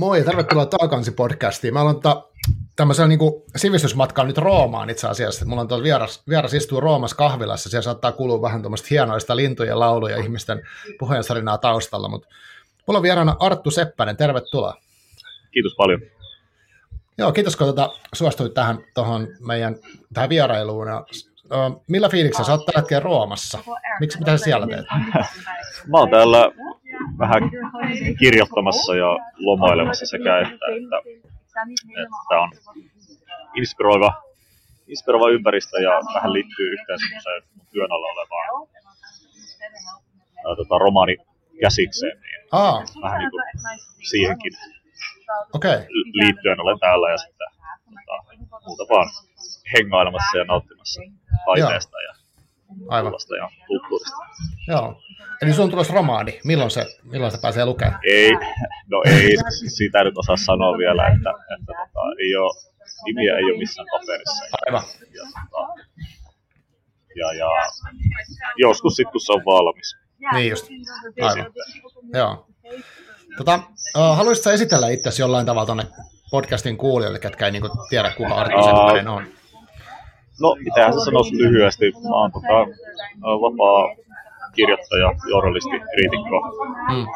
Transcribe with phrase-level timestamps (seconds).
[0.00, 1.74] Moi ja tervetuloa Taakansi podcastiin.
[1.74, 2.24] Mä olen ta,
[2.76, 3.18] tämmöisen niin
[3.56, 5.44] sivistysmatkan nyt Roomaan itse asiassa.
[5.44, 7.70] Mulla on tuolla vieras, vieras istuu Roomassa kahvilassa.
[7.70, 10.62] Siellä saattaa kulua vähän tuommoista hienoista lintujen lauluja ihmisten
[10.98, 12.08] puheensarinaa taustalla.
[12.08, 12.28] Mutta
[12.86, 14.16] mulla on vieraana Arttu Seppänen.
[14.16, 14.74] Tervetuloa.
[15.50, 16.00] Kiitos paljon.
[17.18, 19.76] Joo, kiitos kun tuota, suostuit tähän tohon meidän
[20.14, 20.86] tähän vierailuun.
[20.88, 21.06] Ja,
[21.44, 23.58] uh, millä fiiliksellä sä oot tällä hetkellä Roomassa?
[24.00, 24.86] Miksi, mitä sä siellä teet?
[25.86, 26.52] Mä oon täällä
[27.18, 27.42] vähän
[28.18, 30.96] kirjoittamassa ja lomailemassa sekä että, että,
[32.02, 32.50] että on
[33.54, 34.22] inspiroiva,
[34.86, 37.42] inspiroiva ympäristö ja vähän liittyy yhteen semmoiseen
[37.72, 38.68] työn alla olevaan
[40.46, 41.16] ää, tota, romaani
[41.60, 43.42] käsikseen, niin Aa, vähän niin kuin
[44.10, 44.52] siihenkin.
[45.54, 45.84] Okay.
[46.12, 47.48] liittyen olen täällä ja sitten
[47.84, 49.08] tota, muuta vaan
[49.76, 51.00] hengailemassa ja nauttimassa
[51.46, 51.96] taiteesta
[52.88, 53.12] Aivan.
[53.38, 54.16] ja kulttuurista.
[54.68, 55.02] Joo.
[55.42, 56.40] Eli sun on tulossa romaani.
[56.44, 58.00] Milloin se, milloin se pääsee lukemaan?
[58.04, 58.30] Ei,
[58.90, 59.36] no ei,
[59.68, 62.54] sitä nyt osaa sanoa vielä, että, että tota, ei ole,
[63.04, 64.44] nimiä ei ole missään paperissa.
[64.66, 64.82] Aivan.
[65.14, 65.82] Ja, tota,
[67.16, 67.48] ja, ja
[68.58, 69.96] joskus sitten, kun se on valmis.
[70.32, 70.66] Niin just.
[71.20, 71.52] Aivan.
[72.14, 72.46] Joo.
[73.36, 73.60] Tota,
[73.94, 75.84] haluaisitko esitellä itsesi jollain tavalla tuonne
[76.30, 78.62] podcastin kuulijoille, ketkä ei niinku tiedä, kuka Arttu.
[78.62, 79.39] Seppänen on?
[80.42, 81.86] No, mitähän se sanoisi lyhyesti.
[82.08, 82.58] Mä oon tota,
[83.44, 83.80] vapaa
[84.56, 86.36] kirjoittaja, journalisti, kriitikko.
[86.92, 87.06] Mm.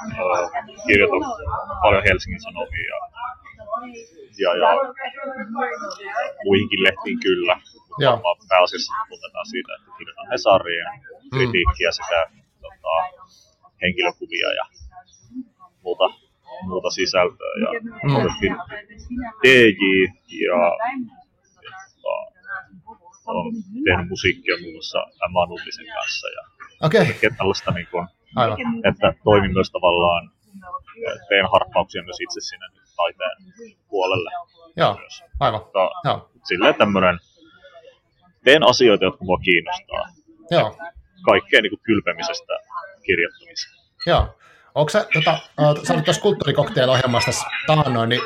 [0.87, 1.23] Kirjoitan
[1.83, 2.99] paljon Helsingin Sanomia ja,
[4.43, 4.71] ja, ja
[6.45, 7.57] muihinkin lehtiin kyllä.
[7.99, 8.21] Joo.
[8.49, 10.87] pääasiassa tunnetaan siitä, että kirjoitan Hesariin
[11.35, 12.27] kritiikkiä sekä
[12.63, 12.95] tota,
[13.83, 14.65] henkilökuvia ja
[15.83, 16.09] muuta,
[16.63, 17.55] muuta sisältöä.
[17.65, 17.71] Ja
[18.05, 18.57] Mm.
[19.43, 19.83] DJ
[20.47, 20.63] ja,
[22.05, 22.34] ja
[23.27, 23.53] on
[23.85, 26.43] tehnyt musiikkia muun muassa Emma Nullisen kanssa ja
[26.87, 27.07] okay.
[27.39, 28.59] tällaista niin kuin, aivan.
[28.89, 30.31] että toimin myös tavallaan,
[31.07, 33.37] eh, teen harppauksia myös itse sinne nyt taiteen
[33.89, 34.31] puolelle
[34.77, 35.23] Joo, myös.
[35.41, 35.61] aivan.
[35.61, 37.19] Mutta Joo, silleen tämmöinen,
[38.45, 40.05] teen asioita, jotka mua kiinnostaa.
[40.51, 40.77] joo,
[41.25, 42.53] Kaikkea niin kuin kylpemisestä
[43.07, 43.75] kirjoittamiseen.
[44.07, 44.37] joo.
[44.75, 45.39] Onko sä, tota,
[45.87, 48.21] sä olit tuossa kulttuurikokteil-ohjelmassa tässä taannoin, niin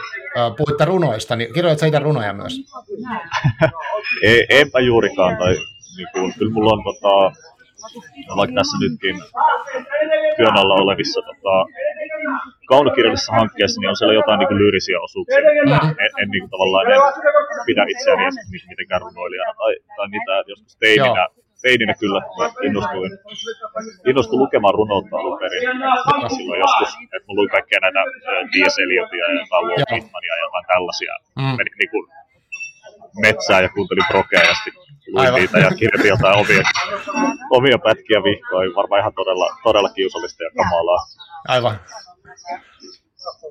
[0.56, 2.54] puhuitte runoista, niin kirjoit sä itse runoja myös?
[4.22, 5.54] Ei, enpä juurikaan, tai
[5.96, 7.14] niin kuin, kyllä mulla on tota,
[8.36, 9.16] vaikka tässä nytkin
[10.36, 11.54] työn alla olevissa tota,
[12.68, 15.40] kaunokirjallisissa hankkeissa, niin on siellä jotain niin kuin lyyrisiä osuuksia.
[15.40, 15.88] Mhm.
[16.04, 17.00] En, en niin kuin, tavallaan en
[17.66, 18.22] pidä itseäni
[18.70, 20.44] mitenkään runoilijana tai, tai mitään.
[20.46, 21.24] Joskus teininä,
[21.62, 22.20] teininä kyllä
[22.66, 23.10] innostuin,
[24.10, 25.62] innostuin lukemaan runoutta alun perin.
[26.36, 28.00] Silloin joskus, että mä luin kaikkea näitä
[28.52, 28.78] T.S.
[28.84, 29.90] Eliotia ja jotain Walt Joo.
[29.92, 31.14] Whitmania ja jotain tällaisia.
[31.36, 31.42] Mm.
[31.58, 32.04] Menin niin kuin
[33.26, 34.82] metsään ja kuuntelin prokea ja sitten
[35.14, 35.40] luin Aivan.
[35.40, 36.62] niitä ja kirjoitin jotain omia,
[37.58, 38.74] omia pätkiä vihkoin.
[38.74, 41.02] Varmaan ihan todella, todella kiusallista ja kamalaa.
[41.48, 41.80] Aivan,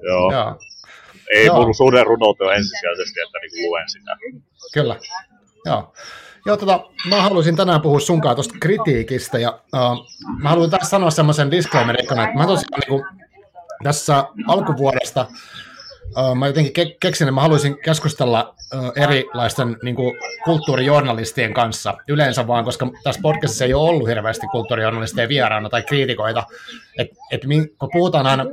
[0.08, 0.32] Joo.
[0.32, 0.56] joo,
[1.34, 1.56] Ei Joo.
[1.56, 4.12] mun suhde runouteen ensisijaisesti, että niin luen sitä.
[4.74, 4.96] kyllä.
[5.66, 5.94] Joo.
[6.48, 10.08] Joo, tota, mä haluaisin tänään puhua sunkaan tuosta kritiikistä, ja uh,
[10.42, 13.04] mä haluan tässä sanoa semmoisen disclaimerin, että mä tosiaan niin kuin,
[13.84, 15.26] tässä alkuvuodesta
[16.18, 21.94] uh, mä jotenkin ke- keksin, että mä haluaisin keskustella uh, erilaisten niin kuin, kulttuurijournalistien kanssa
[22.08, 26.44] yleensä vaan, koska tässä podcastissa ei ole ollut hirveästi kulttuurijournalisteja vieraana tai kriitikoita.
[26.98, 27.42] Et, et,
[27.80, 28.46] kun puhutaan aina,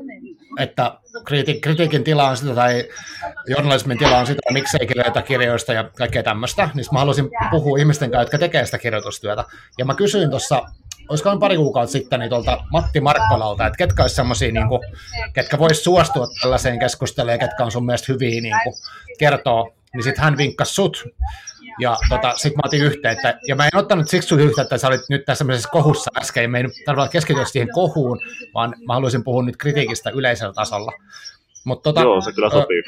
[0.58, 2.88] että kriti- kritiikin tila on sitä tai
[3.46, 8.10] journalismin tila on sitä, miksei kirjoita kirjoista ja kaikkea tämmöistä, niin mä haluaisin puhua ihmisten
[8.10, 9.44] kanssa, jotka tekee sitä kirjoitustyötä.
[9.78, 10.62] Ja mä kysyin tuossa,
[11.08, 14.66] olisiko pari kuukautta sitten, niin tuolta Matti Markkolalta, että ketkä olisi semmoisia, niin
[15.32, 18.74] ketkä vois suostua tällaiseen keskusteluun ja ketkä on sun mielestä hyviä niin kuin,
[19.18, 21.04] kertoo, niin sitten hän vinkkasi sut.
[21.80, 24.88] Ja tota, sitten mä otin yhteyttä, ja mä en ottanut siksi sun yhteyttä, että sä
[24.88, 28.20] olit nyt tässä semmoisessa kohussa äsken, ja ei nyt tarvitse keskittyä siihen kohuun,
[28.54, 30.92] vaan mä haluaisin puhua nyt kritiikistä yleisellä tasolla.
[31.64, 32.82] Mut, tota, Joo, se kyllä ö, sopii.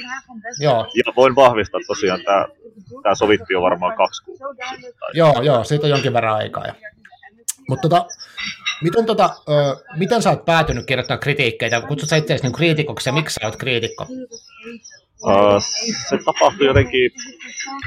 [0.61, 2.47] Joo, Ja voin vahvistaa tosiaan, tämä
[3.03, 4.93] tää sovittiin jo varmaan kaksi kuukautta sitten.
[5.15, 6.67] Joo, joo, siitä on jonkin verran aikaa.
[6.67, 6.75] Ja.
[7.69, 8.07] Mutta tota,
[8.83, 11.81] miten, tota, ö, miten sä oot päätynyt kirjoittamaan kritiikkeitä?
[11.81, 14.07] Kutsut sä itseäsi niin kriitikoksi ja miksi sä oot kriitikko?
[15.25, 15.63] Uh,
[16.09, 17.11] se tapahtui jotenkin...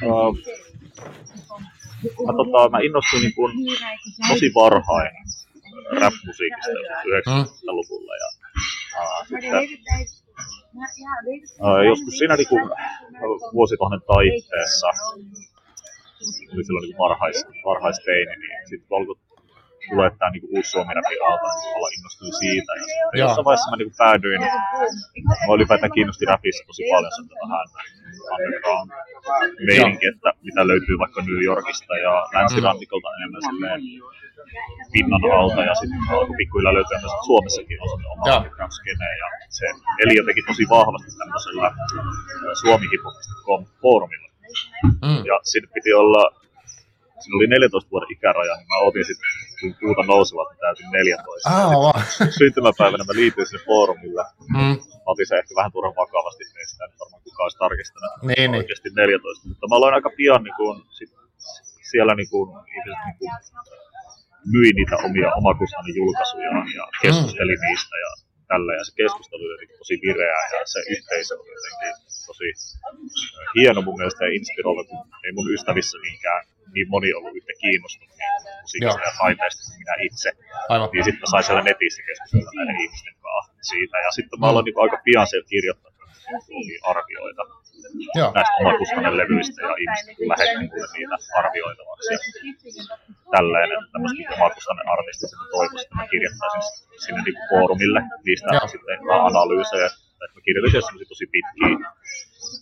[0.03, 0.37] Uh,
[2.27, 3.51] mä, tota, mä innostuin niin kuin
[4.27, 5.11] tosi varhain
[6.01, 8.13] rap-musiikista joskus 90-luvulla.
[8.23, 8.29] Ja,
[8.99, 9.53] uh, sitten,
[11.65, 12.63] uh, joskus siinä niin kuin,
[13.53, 14.87] vuosituhannen taitteessa
[16.53, 19.15] oli silloin niin varhais, varhaisteini, niin sitten alkoi
[19.89, 22.71] tulee tämä niin uusi suomi rapin aalto, niin olla innostuin siitä.
[22.79, 24.41] Ja sitten jossain vaiheessa mä niin päädyin,
[25.47, 27.65] mä ylipäätään kiinnosti rapissa tosi paljon sieltä vähän
[28.33, 28.89] underground
[29.67, 33.15] meininki, että mitä löytyy vaikka New Yorkista ja länsirannikolta mm.
[33.17, 33.81] enemmän silleen
[34.93, 39.27] pinnan alta ja sitten alkoi pikkuhiljaa löytyä myös Suomessakin on oma underground skene ja
[39.57, 39.65] se
[40.01, 41.67] eli jotenkin tosi vahvasti tämmöisellä
[42.61, 44.29] suomihip.com foorumilla.
[45.07, 45.21] Mm.
[45.29, 46.23] Ja siinä piti olla
[47.19, 49.29] siinä oli 14 vuoden ikäraja, niin mä otin sitten,
[49.59, 51.49] kun puuta nousevat, niin täytin 14.
[51.53, 52.29] Ah.
[52.39, 54.23] Syntymäpäivänä mä liityin sinne foorumille.
[54.55, 54.75] Mm.
[55.11, 58.11] otin se ehkä vähän turhan vakavasti, niin sitä nyt varmaan kukaan olisi tarkistanut.
[58.29, 58.61] Niin, niin.
[58.61, 59.47] Oikeasti 14.
[59.49, 61.11] Mutta mä aloin aika pian niin kun, sit,
[61.91, 63.31] siellä niin kun, ihmiset niin kun,
[64.53, 67.61] myin niitä omia omakustannin julkaisuja ja keskusteli mm.
[67.65, 68.11] niistä ja
[68.51, 68.71] tällä.
[68.79, 71.93] Ja se keskustelu oli tosi vireää ja se yhteisö oli jotenkin
[72.27, 72.49] tosi
[73.55, 76.41] hieno mun mielestä ja inspiroiva, kun ei mun ystävissä niinkään
[76.73, 80.29] niin moni ollut yhtä kiinnostunut niin musiikista ja taiteesta kuin minä itse.
[80.69, 80.89] Aivan.
[80.93, 83.97] Niin sitten mä sain siellä netissä keskustella näiden ihmisten kanssa siitä.
[84.05, 84.67] Ja sitten mä aloin mm.
[84.67, 85.91] niin aika pian siellä kirjoittaa
[86.91, 87.43] arvioita
[88.19, 88.31] Joo.
[88.35, 92.13] näistä omakustanne levyistä ja ihmiset kun lähetti mulle niitä arvioitavaksi.
[92.13, 92.19] Ja
[93.35, 96.63] tälleen, että tämmöiset omakustanne artistit toivoivat, että mä kirjoittaisin
[97.03, 98.67] sinne niin foorumille niistä Joo.
[98.73, 98.97] sitten
[99.29, 99.89] analyysejä.
[100.23, 101.75] Että mä kirjoitin tosi pitkiä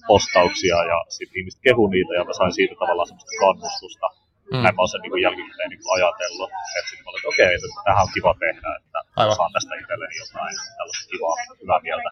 [0.08, 4.08] postauksia ja sitten ihmiset kehu niitä ja mä sain siitä tavallaan semmoista kannustusta.
[4.52, 4.62] Mm.
[4.64, 7.56] Näin mä oon sen niin jälkikäteen niin ajatellut, että sitten mä olin, että okei, okay,
[7.56, 9.36] että tämähän on kiva tehdä, että Aivan.
[9.38, 12.10] saan tästä itselleni jotain tällaista kivaa, hyvää mieltä.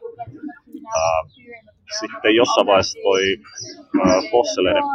[0.99, 1.21] Uh,
[2.01, 3.23] sitten jossain vaiheessa toi
[4.01, 4.87] uh, Fosseleiden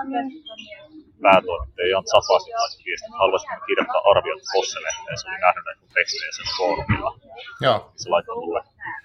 [1.25, 5.17] päätoimittaja Jan Sapasti laittoi viesti, että haluaisiko kirjoittaa arviot Fosselehteen.
[5.19, 7.11] Se oli nähnyt näitä tekstejä sen foorumilla.
[7.67, 7.79] Joo.
[8.00, 8.61] Se laittoi mulle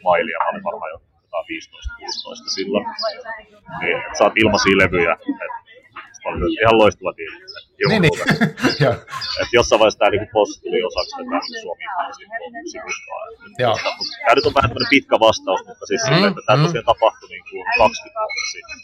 [0.07, 1.00] mailia, mä olin varmaan jo
[1.44, 1.46] 15-16
[2.56, 2.86] silloin.
[3.82, 5.14] Niin, että saat ilmaisia levyjä.
[5.14, 5.66] Että
[6.62, 7.38] ihan loistava tiimi.
[7.90, 8.20] Niin, niin.
[9.42, 11.86] että jossain vaiheessa tämä niin posti tuli osaksi tätä Suomi
[12.72, 13.22] sivustaa.
[13.58, 16.64] Tämä nyt on vähän tämmöinen pitkä vastaus, mutta siis mm, sille, että tämä mm.
[16.66, 18.80] tosiaan tapahtui niin kuin 20 vuotta sitten.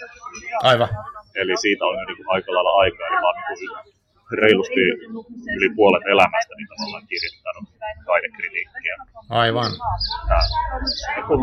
[0.70, 0.90] Aivan.
[1.36, 4.01] Eli siitä on jo niin aika lailla aikaa, eli oon niin
[4.44, 4.84] reilusti
[5.58, 7.66] yli puolet elämästä niin tavallaan kirjoittanut
[8.06, 8.96] taidekritiikkiä.
[9.30, 9.72] Aivan.
[11.28, 11.42] Kun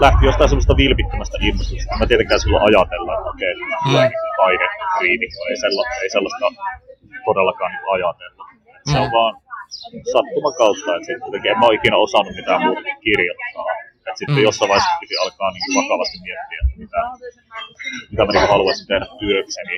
[0.00, 1.98] lähti jostain semmoista vilpittömästä innostusta.
[2.00, 3.54] Mä tietenkään silloin ajatella, että okei,
[3.86, 4.12] okay, mm.
[4.40, 6.46] taidekriitikko, ei, sellaista, ei sellaista
[7.28, 8.44] todellakaan niin ajatella.
[8.90, 9.16] Se on mm.
[9.18, 9.32] vaan
[10.12, 13.66] sattuman kautta, että sitten en mä ole ikinä osannut mitään muuta kirjoittaa.
[14.08, 14.48] Et sitten mm.
[14.48, 17.00] jossain vaiheessa piti alkaa niin vakavasti miettiä, että mitä,
[18.10, 19.76] mitä mä niin haluaisin tehdä työkseni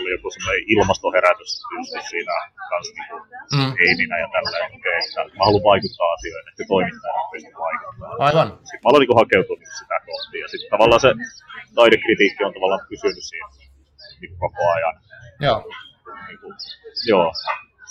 [0.00, 2.34] oli joku semmoinen ilmastoherätys just siinä
[2.70, 3.08] kanssa niin
[3.56, 3.72] mm.
[3.86, 8.16] eininä ja tälleen, okay, että mä haluan vaikuttaa asioihin, että toimittajana pystyn vaikuttamaan.
[8.26, 8.48] Aivan.
[8.68, 11.10] Sitten mä aloin niin hakeutua niin sitä kohti ja sitten tavallaan se
[11.78, 13.48] taidekritiikki on tavallaan pysynyt siinä
[14.20, 14.94] niin koko ajan.
[15.46, 15.58] Joo.
[16.28, 16.54] Niin kuin,
[17.10, 17.28] joo.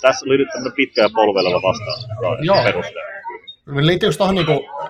[0.02, 2.00] Tässä oli nyt tämmöinen pitkä ja polveleva vastaus
[2.48, 2.64] Joo.
[2.64, 3.21] perusteella.
[3.66, 4.46] Liittyykö tuohon niin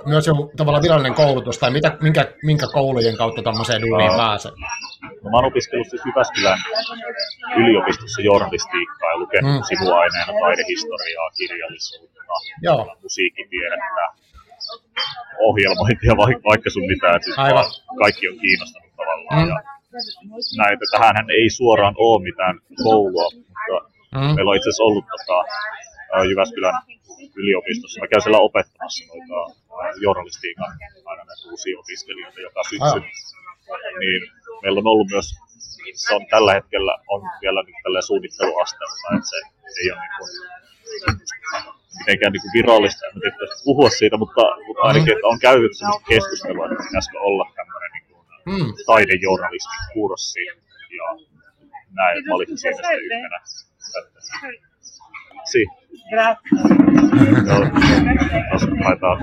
[0.07, 4.53] myös joku tavallaan virallinen koulutus, tai mitä, minkä, minkä koulujen kautta tämmöiseen duuniin pääsee?
[5.23, 6.59] No, mä oon opiskellut siis Jyväskylän
[7.57, 9.63] yliopistossa journalistiikkaa ja lukenut mm.
[9.69, 12.21] sivuaineena taidehistoriaa, kirjallisuutta,
[12.63, 12.97] Joo.
[13.03, 14.03] musiikkitiedettä,
[15.39, 16.13] ohjelmointia,
[16.51, 17.23] vaikka sun mitään.
[17.23, 17.65] Siis Aivan.
[17.99, 19.43] kaikki on kiinnostanut tavallaan.
[19.43, 19.49] Mm.
[19.49, 19.59] Ja
[20.63, 24.35] näitä, tähän ei suoraan ole mitään koulua, mutta mm.
[24.35, 25.39] meillä on itse asiassa ollut tota,
[26.31, 26.75] Jyväskylän
[27.37, 28.01] yliopistossa.
[28.01, 29.39] Mä käyn siellä opettamassa noita
[30.01, 30.71] journalistiikan
[31.11, 33.01] aina näitä uusia opiskelijoita joka syksy.
[34.01, 34.23] Niin
[34.63, 35.27] meillä on ollut myös,
[35.95, 39.39] se on tällä hetkellä on vielä niin tällä suunnitteluasteella, että se
[39.81, 40.31] ei ole niin kuin,
[41.99, 46.09] mitenkään niin kuin virallista, en tiedä puhua siitä, mutta, mutta ainakin että on käyty sellaista
[46.09, 48.73] keskustelua, että pitäisikö olla tämmöinen niin kuin, mm.
[48.87, 51.07] taidejournalistin kurssi ja
[51.99, 53.39] näin, että mä olisin siinä sitten yhtenä.
[55.45, 55.67] Si.
[56.13, 57.67] Joo,
[58.85, 59.19] taitaa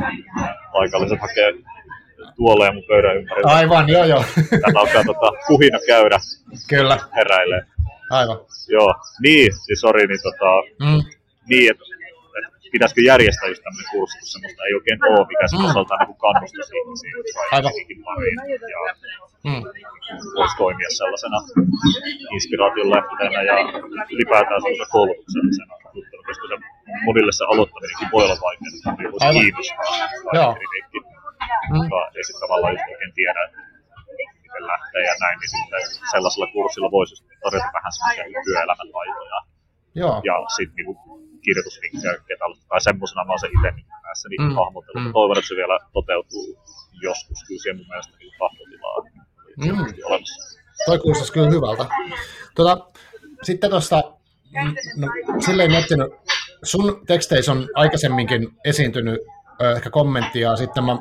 [0.73, 1.53] paikalliset hakee
[2.35, 3.51] tuoleja mun pöydän ympärillä.
[3.51, 4.23] Aivan, joo joo.
[4.49, 6.17] Täällä alkaa tota, kuhina käydä.
[6.69, 6.97] Kyllä.
[7.15, 7.61] Heräilee.
[8.09, 8.37] Aivan.
[8.67, 10.51] Joo, niin, siis sori, niin tota,
[10.85, 11.01] mm.
[11.49, 11.83] niin, että
[12.37, 15.65] et, pitäisikö järjestää just tämmöinen kurssi, kun semmoista ei oikein ole, mikä mm.
[15.69, 17.11] osaltaan niin kannustaisi ihmisiä
[17.51, 17.73] Aivan.
[18.07, 18.37] pariin.
[18.75, 18.93] Ja
[19.49, 19.61] mm.
[20.37, 21.39] voisi toimia sellaisena
[22.35, 23.55] inspiraation lähteenä ja
[24.15, 25.78] ylipäätään sellaisena koulutuksellisena se
[27.09, 30.99] monille se aloittaminenkin voi olla vaikeaa, että voisi kiinnostaa kritiikki.
[31.73, 31.85] Mm.
[32.17, 33.41] Ja sitten tavallaan just oikein tiedä,
[34.43, 35.81] miten lähtee ja näin, niin sitten
[36.13, 39.39] sellaisella kurssilla voisi tarjota vähän semmoisia työelämän taitoja.
[40.01, 40.15] Joo.
[40.29, 40.93] Ja sitten niinku
[41.45, 42.37] kirjoitusvinkkejä
[42.69, 44.55] tai semmoisena mä oon se itse niin näissä niin mm.
[44.59, 45.03] hahmotellut.
[45.03, 45.13] Mm.
[45.17, 46.45] Toivon, että se vielä toteutuu
[47.07, 47.39] joskus.
[47.47, 48.97] Kyllä siihen mun mielestä niin tahtotilaa
[49.57, 50.03] mm.
[50.09, 50.39] olemassa.
[50.85, 51.85] Toi kuulostaisi kyllä hyvältä.
[52.55, 52.73] Tuota,
[53.43, 53.97] sitten tuosta,
[54.97, 55.07] no,
[55.45, 56.07] silleen miettinyt,
[56.63, 59.19] sun teksteissä on aikaisemminkin esiintynyt
[59.75, 60.97] ehkä kommenttia, sitten mä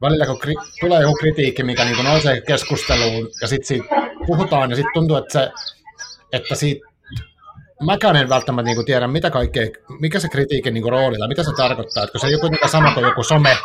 [0.00, 3.84] välillä kun kri- tulee joku kritiikki, mikä niin nousee keskusteluun ja sitten siitä
[4.26, 5.50] puhutaan ja sitten tuntuu, että, se,
[6.32, 6.86] että siitä
[7.82, 9.66] mäkään en välttämättä niin tiedä, mitä kaikkea,
[10.00, 12.94] mikä se kritiikin niin rooli tai mitä se tarkoittaa, että kun se ei joku sama
[12.94, 13.56] kuin joku some,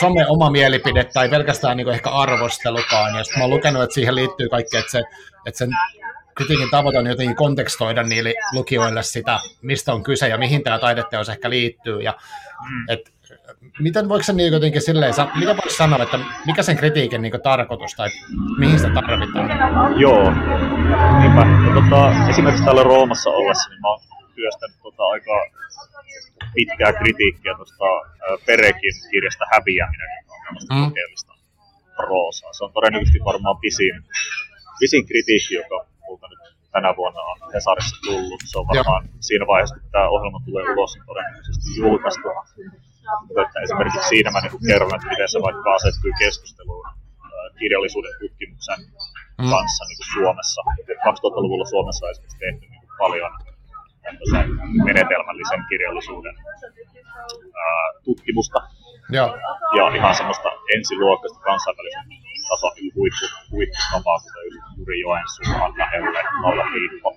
[0.00, 3.14] some oma mielipide tai pelkästään niin ehkä arvostelukaan.
[3.14, 5.02] Ja sitten mä oon lukenut, että siihen liittyy kaikki, että, se,
[5.46, 5.70] että sen
[6.34, 11.28] kritiikin tavoite on jotenkin kontekstoida niille lukijoille sitä, mistä on kyse ja mihin tämä taideteos
[11.28, 12.00] ehkä liittyy.
[12.00, 12.14] Ja,
[12.70, 12.84] mm.
[12.88, 13.12] et,
[13.78, 17.94] miten voiko se niin jotenkin silleen, mitä voisi sanoa, että mikä sen kritiikin niin tarkoitus
[17.94, 18.08] tai
[18.58, 20.00] mihin sitä tarvitaan?
[20.00, 20.30] Joo,
[21.20, 21.44] niinpä.
[21.44, 24.00] No, tota, esimerkiksi täällä Roomassa ollessa, niin mä oon
[24.34, 25.32] työstänyt tota, aika
[26.54, 27.84] pitkää kritiikkiä tuosta
[28.46, 30.84] Perekin kirjasta Häviäminen, joka on tämmöistä mm.
[30.84, 31.32] kokeellista
[32.08, 32.52] roosaa.
[32.52, 34.04] Se on todennäköisesti varmaan pisin,
[34.80, 36.42] pisin kritiikki, joka multa nyt
[36.74, 38.40] tänä vuonna on Hesarissa tullut.
[38.50, 39.16] Se on varmaan Joo.
[39.28, 42.28] siinä vaiheessa, kun tämä ohjelma tulee ulos, niin todennäköisesti julkaistu.
[43.26, 46.86] Mutta esimerkiksi siinä mä niin kerron, että miten se vaikka asettuu keskusteluun
[47.60, 48.78] kirjallisuuden tutkimuksen
[49.42, 49.50] mm.
[49.54, 50.60] kanssa niin kuin Suomessa.
[51.08, 53.32] 2000-luvulla Suomessa on esimerkiksi tehty niin kuin paljon
[54.88, 56.36] menetelmällisen kirjallisuuden
[57.64, 58.58] ää, tutkimusta.
[59.16, 59.30] Joo.
[59.76, 62.02] Ja ihan semmoista ensiluokkaista kansainvälistä
[62.50, 67.10] tason niin huippu, huipputapaa, kuten Juri Joensuun, Anna Helle, Nolla Piippo,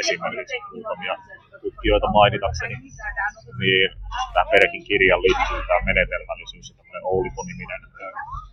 [0.00, 1.14] esimerkiksi muutamia
[1.62, 2.76] tutkijoita mainitakseni,
[3.60, 3.88] niin
[4.32, 7.82] tähän Perekin kirjan liittyy tämä menetelmällisyys ja tämmöinen Oulipo-niminen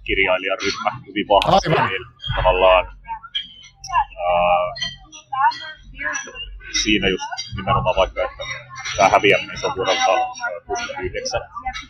[0.07, 1.89] kirjailijaryhmä hyvin vahvasti, Aivan.
[1.89, 2.05] niin
[2.37, 2.83] tavallaan
[4.27, 4.67] ää,
[6.83, 8.43] siinä just nimenomaan vaikka, että
[8.97, 10.11] tämä häviäminen se on vuodelta
[10.65, 11.41] 69,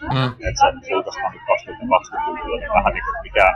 [0.01, 0.27] mm.
[0.47, 3.47] että se julkaistaan nyt 2020-luvulla, niin vähän niin kuin mikä,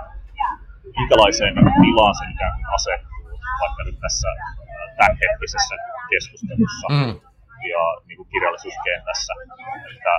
[0.98, 3.26] minkälaiseen tilaan se ikään kuin asettuu,
[3.62, 4.30] vaikka nyt tässä
[4.98, 5.76] tämänhetkisessä
[6.12, 7.12] keskustelussa mm.
[7.74, 9.34] ja niin kuin kirjallisuuskentässä,
[9.94, 10.14] että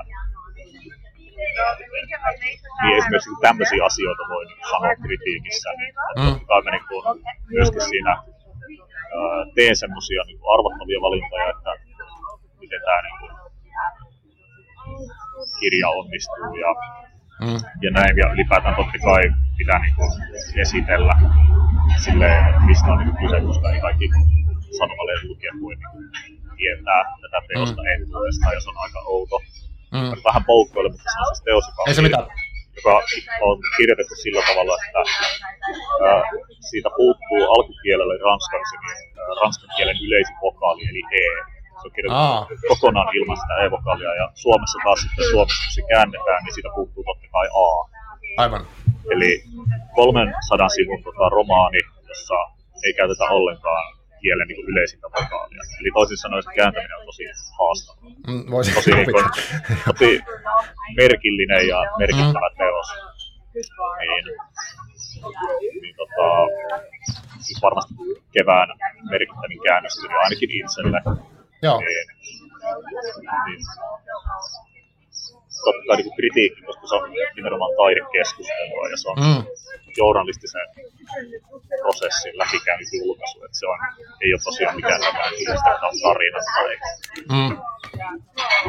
[2.82, 5.68] niin esimerkiksi tämmöisiä asioita voi sanoa kritiikissä.
[5.88, 6.64] Että mm.
[6.64, 7.02] me niin kuin,
[7.54, 8.12] myöskin siinä
[9.54, 11.70] teen semmoisia niin arvottavia valintoja, että
[12.60, 13.32] miten tämä niin kuin,
[15.60, 16.70] kirja onnistuu ja,
[17.44, 17.60] mm.
[17.82, 18.16] ja näin.
[18.16, 19.24] Ja ylipäätään totta kai
[19.60, 20.10] pitää niin kuin,
[20.64, 21.14] esitellä
[22.04, 24.06] silleen, mistä on niin kyse, koska ei kaikki
[24.78, 26.04] sanomalehden lukijat voi niin kuin,
[26.60, 27.88] tietää tätä teosta mm.
[27.94, 29.36] entuudestaan, jos on aika outo.
[29.96, 30.10] Mm.
[30.28, 32.26] Vähän poukkoille, mutta se on siis teos, joka on ei se mitään
[32.76, 32.92] joka
[33.48, 35.00] on kirjoitettu sillä tavalla, että
[36.06, 36.22] ää,
[36.70, 41.24] siitä puuttuu alkukielelle ranskaksi, niin ää, ranskan kielen yleisin vokaali, eli E.
[41.80, 42.48] Se on kirjoitettu Aa.
[42.68, 47.02] kokonaan ilman sitä E-vokaalia, ja Suomessa taas sitten Suomessa, kun se käännetään, niin siitä puuttuu
[47.04, 47.66] totta kai A.
[48.42, 48.62] Aivan.
[49.14, 49.44] Eli
[49.94, 51.78] 300 sivun tota, romaani,
[52.08, 52.34] jossa
[52.84, 55.62] ei käytetä ollenkaan kielen niin yleisintä vokaalia.
[55.80, 57.24] Eli toisin sanoen se kääntäminen on tosi
[57.58, 58.10] haastavaa.
[58.28, 59.24] Mm, voisin tosi, niin kuin,
[59.86, 60.20] tosi
[60.96, 62.56] merkillinen ja merkittävä mm.
[62.58, 62.88] teos.
[64.00, 64.24] Niin,
[65.82, 66.26] niin tota,
[67.40, 67.94] siis varmasti
[68.32, 68.68] kevään
[69.10, 71.00] merkittävin käännös ainakin itselle.
[71.62, 71.78] Joo.
[71.80, 72.06] Niin,
[73.46, 73.60] niin,
[75.64, 77.04] totta kai niin kritiikki, koska se on
[77.36, 79.42] nimenomaan taidekeskustelua ja se on mm.
[80.00, 80.66] journalistisen
[81.82, 83.78] prosessin läpikäynyt julkaisu, että se on,
[84.22, 85.00] ei ole tosiaan mikään
[85.44, 86.74] Instagram tarina tai
[87.34, 87.52] mm.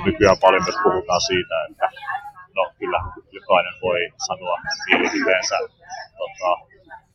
[0.06, 1.88] nykyään paljon myös puhutaan siitä, että
[2.58, 3.00] no kyllä
[3.38, 4.56] jokainen voi sanoa
[4.88, 5.58] mielipiteensä
[6.22, 6.50] tota,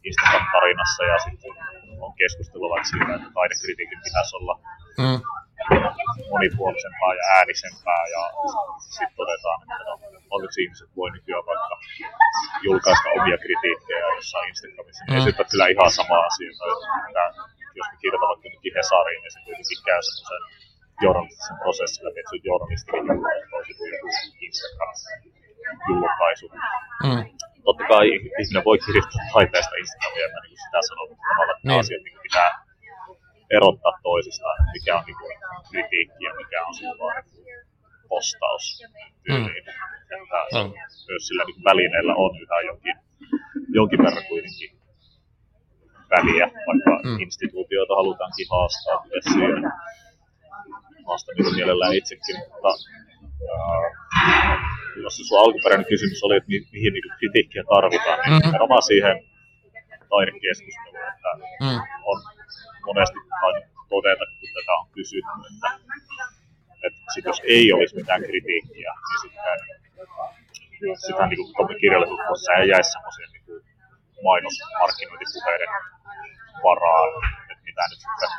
[0.08, 1.52] Instagram-tarinassa ja sitten
[2.04, 4.54] on keskustelua siitä, että taidekritiikin pitäisi olla
[4.98, 5.20] mm
[6.32, 8.22] monipuolisempaa ja äänisempää ja
[8.94, 9.94] sitten todetaan, että no,
[10.34, 11.74] onneksi ihmiset voi nykyään vaikka
[12.66, 15.02] julkaista omia kritiikkejä jossain Instagramissa.
[15.04, 15.10] Mm.
[15.22, 16.66] Ole kyllä ihan sama asia, että
[17.78, 20.42] jos me kirjoitan vaikka nyt Hesariin, niin se kuitenkin käy semmoisen
[21.04, 23.04] journalistisen prosessin läpi, että se on journalistin
[23.52, 24.08] toisin kuin joku
[24.46, 26.46] Instagram-julkaisu.
[27.06, 27.22] Mm.
[27.66, 28.06] Totta kai
[28.40, 31.80] ihminen voi kirjoittaa taiteesta Instagramia, niin kuin sitä sanoo, mutta tavallaan niin.
[31.80, 32.50] asiat niin pitää
[33.50, 35.36] erottaa toisistaan, mikä on niin kuin,
[35.70, 37.22] kritiikki ja mikä on vaan
[38.08, 38.82] postaus
[39.24, 39.50] tyyliin.
[39.50, 39.58] Mm.
[39.58, 39.72] Että
[40.52, 40.72] mm.
[41.08, 42.96] myös sillä niin välineellä on yhä jonkin,
[43.68, 44.70] jonkin verran kuitenkin
[46.10, 47.20] väliä, vaikka mm.
[47.20, 49.62] instituutioita halutaankin haastaa siihen.
[51.06, 52.70] Haastan niin mielellään itsekin, mutta
[53.52, 54.56] äh,
[55.02, 58.86] jos se sun alkuperäinen kysymys oli, että mi- mihin niin kritiikkiä tarvitaan, niin mm-hmm.
[58.86, 59.16] siihen
[60.10, 61.80] taidekeskusteluun, että mm.
[62.10, 62.18] on
[62.86, 63.18] monesti
[63.92, 65.68] todeta, kun tätä on kysytty, että,
[66.86, 72.90] että sit jos ei olisi mitään kritiikkiä, niin sitten sitä niin kuin kirjallisuudessa ei jäisi
[72.92, 73.62] semmoisia niin
[74.24, 75.70] mainosmarkkinointipuheiden
[76.66, 77.08] varaan,
[77.50, 78.30] että mitä nyt sitten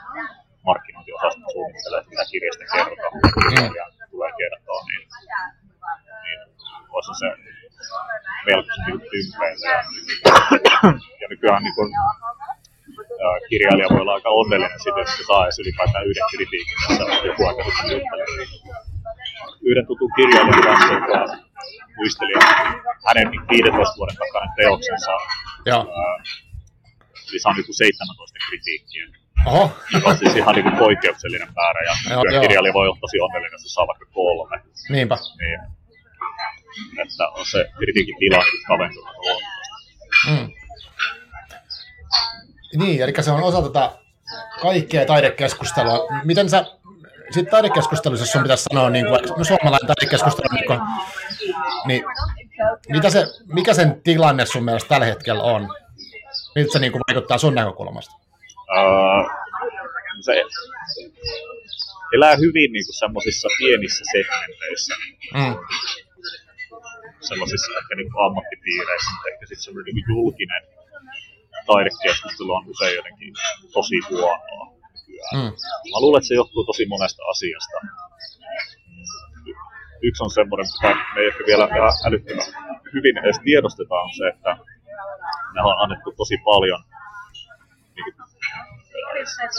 [0.66, 3.13] markkinointiosasto suunnittelee, mitä kirjasta kerrotaan,
[3.80, 5.04] ja tulee kertoa, niin,
[6.24, 6.39] niin
[6.96, 7.30] olisi se
[8.46, 9.68] melko niin tympeitä.
[9.74, 9.80] Ja,
[11.22, 11.89] ja nykyään niin kuin,
[13.50, 17.64] kirjailija voi olla aika onnellinen siitä, että saa edes ylipäätään yhden kritiikin tässä joku aika
[17.64, 18.02] sitten
[19.70, 21.20] Yhden tutun kirjailijan kanssa, joka
[21.98, 22.34] muisteli
[23.08, 25.12] hänen 15 vuoden takainen teoksensa.
[25.66, 25.82] Joo.
[26.02, 26.16] Ää,
[27.30, 29.06] eli saa niin 17 kritiikkiä.
[29.46, 29.72] Oho.
[29.94, 33.52] Joka on siis ihan niin kuin poikkeuksellinen määrä, ja joo, kirjailija voi olla tosi onnellinen,
[33.52, 34.58] jos se saa vaikka kolme.
[34.90, 35.18] Niinpä.
[35.42, 35.60] Niin.
[37.02, 39.16] Että on se kritiikin tila niin kaventunut
[40.30, 40.48] mm.
[42.76, 43.92] Niin, eli se on osa tätä
[44.62, 46.08] kaikkea taidekeskustelua.
[46.24, 46.66] Miten sä,
[47.32, 50.80] sitten taidekeskustelussa, jos sun pitäisi sanoa, niin kuin, no suomalainen taidekeskustelu, niin, kuin,
[51.86, 52.04] niin
[52.90, 55.70] mitä se, mikä sen tilanne sun mielestä tällä hetkellä on?
[56.56, 58.16] Miltä se niin kuin, vaikuttaa sun näkökulmasta?
[58.78, 59.32] Uh,
[60.22, 60.44] se
[62.14, 64.96] elää hyvin niin kuin semmoisissa pienissä segmenteissä.
[65.34, 65.56] Mm.
[67.20, 70.64] Sellaisissa ehkä niin kuin ammattipiireissä, ehkä sitten semmoinen niin julkinen
[71.68, 73.34] taidekeskustelu on usein jotenkin
[73.74, 74.78] tosi huonoa
[75.34, 75.52] Mm.
[75.92, 77.78] Mä luulen, että se johtuu tosi monesta asiasta.
[80.02, 81.66] Yksi on semmoinen, mitä me ei ehkä vielä
[82.08, 82.46] älyttömän
[82.94, 84.58] hyvin edes tiedostetaan, on se, että
[85.54, 86.82] me on annettu tosi paljon
[87.96, 88.14] niin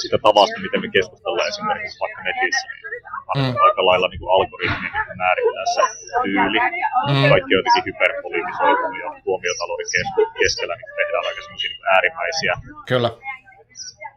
[0.02, 3.56] sitä tavasta, miten me keskustellaan esimerkiksi vaikka netissä, niin mm.
[3.66, 5.82] aika lailla niin kuin algoritmi niin määrittää se
[6.24, 6.58] tyyli.
[7.08, 7.28] Mm.
[7.32, 9.88] Kaikki jotenkin hyperpolitisoitunut ja huomiotalouden
[10.40, 12.52] keskellä niin tehdään aika semmoisia niin äärimmäisiä,
[12.92, 13.10] Kyllä.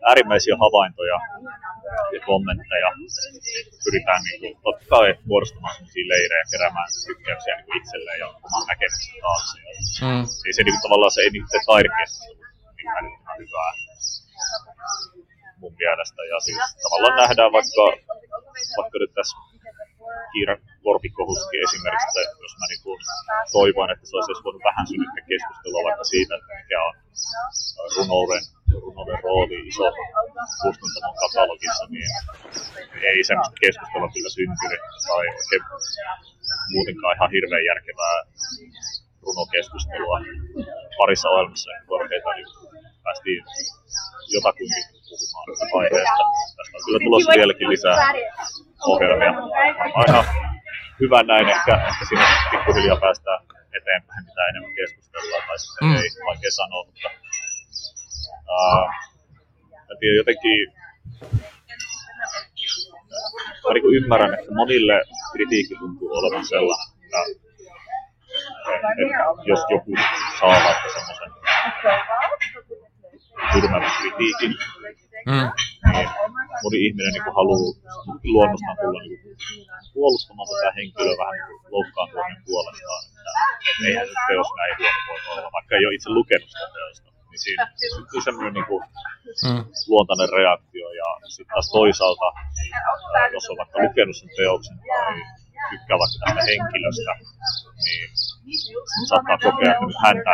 [0.10, 1.18] äärimmäisiä havaintoja
[2.16, 2.90] ja kommentteja.
[3.86, 9.22] Pyritään niin kuin, totta kai muodostamaan sellaisia leirejä, keräämään tykkäyksiä niin itselleen ja oman näkemyksen
[9.26, 9.58] taakse.
[10.06, 10.24] Mm.
[10.46, 13.72] Ei se niin kuin, tavallaan se ei niin tee taidekeskustelua niin hyvää
[15.62, 16.22] mun mielestä.
[16.32, 17.84] Ja siis tavallaan nähdään vaikka,
[18.78, 19.36] vaikka nyt tässä
[20.34, 22.82] Kiira Korpikohuski esimerkiksi, että jos mä niin
[23.58, 26.94] toivon, että se olisi voinut vähän synnyttää keskustelua vaikka siitä, että mikä on
[27.96, 28.44] runouden,
[28.84, 29.88] runouden rooli iso
[30.62, 32.10] kustantamon katalogissa, niin
[33.12, 35.64] ei semmoista keskustelua kyllä syntynyt tai oikein
[36.74, 38.18] muutenkaan ihan hirveän järkevää
[39.26, 40.18] runokeskustelua
[41.00, 41.70] parissa ohjelmassa.
[41.94, 42.48] Korkeita, niin
[43.04, 43.44] päästiin
[44.36, 45.46] jotakuinkin puhumaan
[45.80, 46.24] aiheesta.
[46.58, 47.96] Tästä on kyllä tulossa vieläkin lisää
[48.86, 49.34] ohjelmia.
[49.96, 50.24] Aina
[51.00, 53.40] hyvä näin, ehkä, ehkä siinä pikkuhiljaa päästään
[53.78, 55.96] eteenpäin, mitä enemmän keskustellaan, tai sitten mm.
[55.96, 57.10] ei vaikea sanoa, mutta
[59.90, 60.74] mä tiedän, jotenkin
[63.64, 67.22] mä niin ymmärrän, että monille kritiikki tuntuu olevan sellainen, että,
[69.02, 69.92] että jos joku
[70.40, 71.32] saa vaikka semmoisen
[73.54, 74.58] tyrmäävän kritiikin,
[75.26, 75.52] mm.
[75.94, 76.10] niin
[76.64, 77.74] moni ihminen niin haluaa
[78.24, 79.20] luonnostaan tulla niin
[79.94, 83.02] puolustamaan tätä henkilöä vähän niin loukkaantuminen puolestaan.
[83.08, 83.32] Että,
[83.88, 87.10] eihän se teos näin huono voi olla, vaikka ei ole itse lukenut sitä teosta.
[87.32, 87.64] Niin siinä
[87.96, 88.84] syntyy semmoinen niin kuin,
[89.48, 89.64] mm.
[89.92, 90.88] luontainen reaktio.
[91.02, 92.28] Ja sitten taas toisaalta,
[93.36, 95.14] jos on vaikka lukenut sen teoksen tai
[95.72, 97.14] tykkää vaikka tästä henkilöstä,
[97.86, 98.04] niin
[99.10, 100.34] saattaa kokea, että häntä,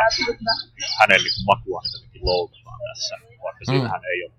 [1.00, 3.72] hänen niin makua jotenkin loukataan tässä, vaikka mm.
[3.72, 4.34] siitähän ei ole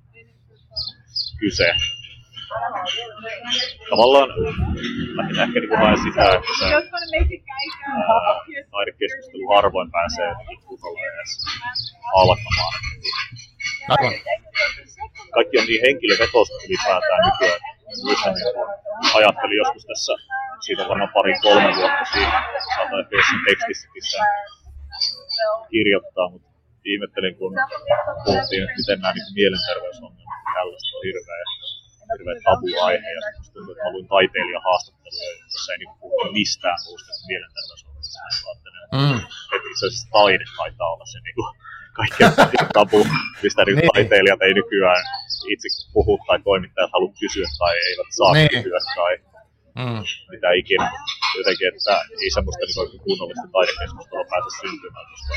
[1.41, 1.69] kyse.
[3.91, 4.29] Tavallaan
[5.19, 6.65] lähinnä ehkä niin haen sitä, että se
[8.71, 10.31] taidekeskustelu harvoin pääsee
[10.67, 11.31] kunnolla edes
[12.15, 12.75] alkamaan.
[13.89, 14.13] Aivan.
[15.35, 17.61] Kaikki on niin henkilövetosta ylipäätään nykyään.
[18.05, 18.47] Muistan, niin
[19.19, 20.13] ajattelin joskus tässä,
[20.65, 22.39] siitä on varmaan pari kolme vuotta siitä,
[22.75, 24.27] saatan ehkä jossain tekstissäkin sen
[25.73, 26.49] kirjoittaa, mutta
[26.93, 27.53] ihmettelin, kun
[28.25, 31.41] puhuttiin, että miten nämä niin mielenterveysongelmat tällaista on hirveä,
[32.19, 33.09] hirveä tabu-aihe.
[33.17, 37.27] Ja sitten tuntuu, että mä luin taiteilijan haastatteluja, jossa ei niin puhuta mistään muusta kuin
[37.31, 38.19] mielenterveysongelmista.
[38.99, 39.19] Mm.
[39.55, 41.49] Että itse asiassa taide taitaa olla se niin kuin,
[41.99, 42.33] kaikkein
[42.79, 43.01] tabu,
[43.43, 43.91] mistä niin niin.
[43.95, 45.03] taiteilijat ei nykyään
[45.55, 48.51] itse puhu tai toimittajat halua kysyä tai eivät saa niin.
[48.55, 49.15] kysyä tai
[49.81, 50.03] mm.
[50.33, 50.87] mitä ikinä.
[51.39, 55.33] Jotenkin, että ei semmoista niin kunnollista taidekeskustelua pääse syntymään, koska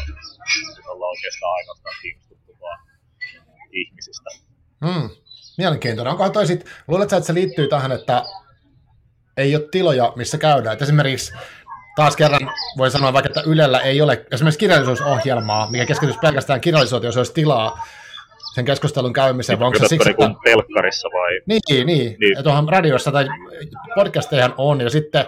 [0.77, 2.79] nyt ollaan oikeastaan ainoastaan kiinnostuttu vaan
[3.81, 4.29] ihmisistä.
[4.87, 5.09] Mm.
[5.57, 6.11] Mielenkiintoinen.
[6.11, 8.23] Onkohan toi sit, luuletko, että se liittyy tähän, että
[9.37, 10.73] ei ole tiloja, missä käydään?
[10.73, 11.33] Et esimerkiksi
[11.95, 17.07] taas kerran voi sanoa vaikka, että Ylellä ei ole esimerkiksi kirjallisuusohjelmaa, mikä keskittyisi pelkästään kirjallisuuteen,
[17.07, 17.85] jos olisi tilaa
[18.53, 19.59] sen keskustelun käymiseen.
[19.59, 20.39] Niin, onko se siksi, niin että...
[20.43, 21.41] telkkarissa vai?
[21.45, 21.87] Niin, niin.
[22.19, 22.37] niin.
[22.37, 23.27] että onhan radiossa tai
[23.95, 25.25] podcastejahan on, ja sitten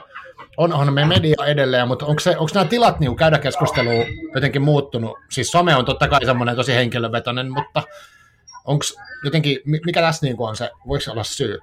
[0.57, 4.05] onhan me media edelleen, mutta onko, se, onko nämä tilat niin käydä keskustelua
[4.35, 5.17] jotenkin muuttunut?
[5.29, 7.83] Siis some on totta kai semmoinen tosi henkilövetoinen, mutta
[8.65, 8.85] onko
[9.25, 11.59] jotenkin, mikä tässä niin on se, voiko olla syy?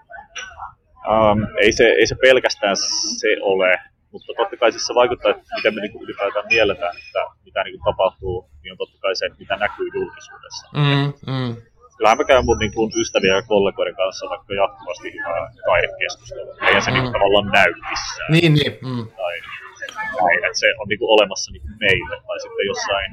[1.13, 2.77] Um, ei, se, ei se pelkästään
[3.21, 3.71] se ole,
[4.13, 7.81] mutta totta kai siis se vaikuttaa, että miten me niin ylipäätään mielletään, että mitä niin
[7.85, 10.67] tapahtuu, niin on totta kai se, mitä näkyy julkisuudessa.
[10.77, 11.57] Mm, mm.
[11.97, 16.55] Kyllähän mä käyn mun niin kuin ystävien ja kollegoiden kanssa vaikka jatkuvasti hyvää taidekeskustelua.
[16.69, 16.97] Ei se mm.
[16.97, 18.31] niin tavallaan näy missään.
[18.35, 18.73] Niin, niin.
[18.89, 19.05] Mm.
[19.21, 19.37] Tai,
[20.19, 22.17] tai että se on niin kuin olemassa niin kuin meille.
[22.27, 23.11] Tai sitten jossain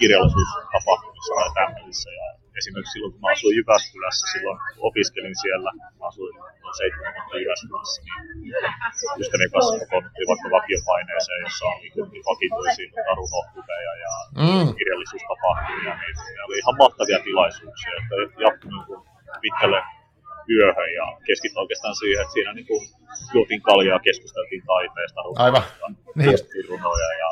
[0.00, 2.10] kirjallisuustapahtumissa tai tämmöisissä.
[2.20, 7.36] Ja esimerkiksi silloin, kun mä asuin Jyväskylässä, silloin opiskelin siellä, mä asuin noin seitsemän vuotta
[7.42, 8.54] Jyväskylässä, niin
[9.22, 14.66] ystävien kanssa kokoonnuttiin vaikka vakiopaineeseen, jossa on niin vakituisia tarunohtuveja ja mm.
[14.78, 18.14] kirjallisuustapahtumia, niin ne oli ihan mahtavia tilaisuuksia, jotka
[18.44, 19.80] jatkui niin pitkälle
[20.54, 22.66] yöhön ja keskittyi oikeastaan siihen, että siinä niin
[23.34, 25.64] juotiin kaljaa, keskusteltiin taiteesta, Aivan.
[26.14, 26.38] Niin.
[26.68, 27.30] runoja ja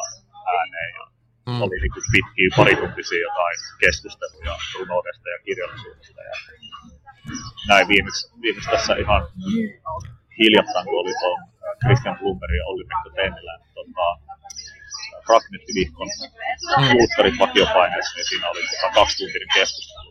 [0.56, 1.13] ääneen ja
[1.46, 1.62] Mm.
[1.64, 6.20] Oli niin kuin pitkiä parituntisia jotain keskusteluja runoudesta ja kirjallisuudesta.
[6.30, 6.36] Ja
[7.68, 9.22] näin viimeksi, viimeksi tässä ihan
[10.38, 11.38] hiljattain, kun oli tuon
[11.82, 14.06] Christian Blumberg ja Olli-Pekka Tennilän tota,
[15.26, 16.08] Fragmenttivihkon
[16.80, 16.88] mm.
[16.92, 20.10] kulttuurit vakiopaineessa, niin siinä oli tota kaksituntinen keskustelu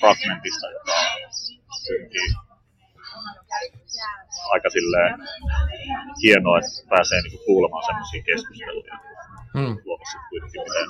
[0.00, 0.96] fragmentista, joka
[1.86, 2.26] syntyi
[4.54, 5.12] aika silleen
[6.22, 8.94] hienoa, että pääsee niinku kuulemaan semmoisia keskusteluja
[9.58, 9.74] mm.
[9.84, 10.86] luomassa kuitenkin, miten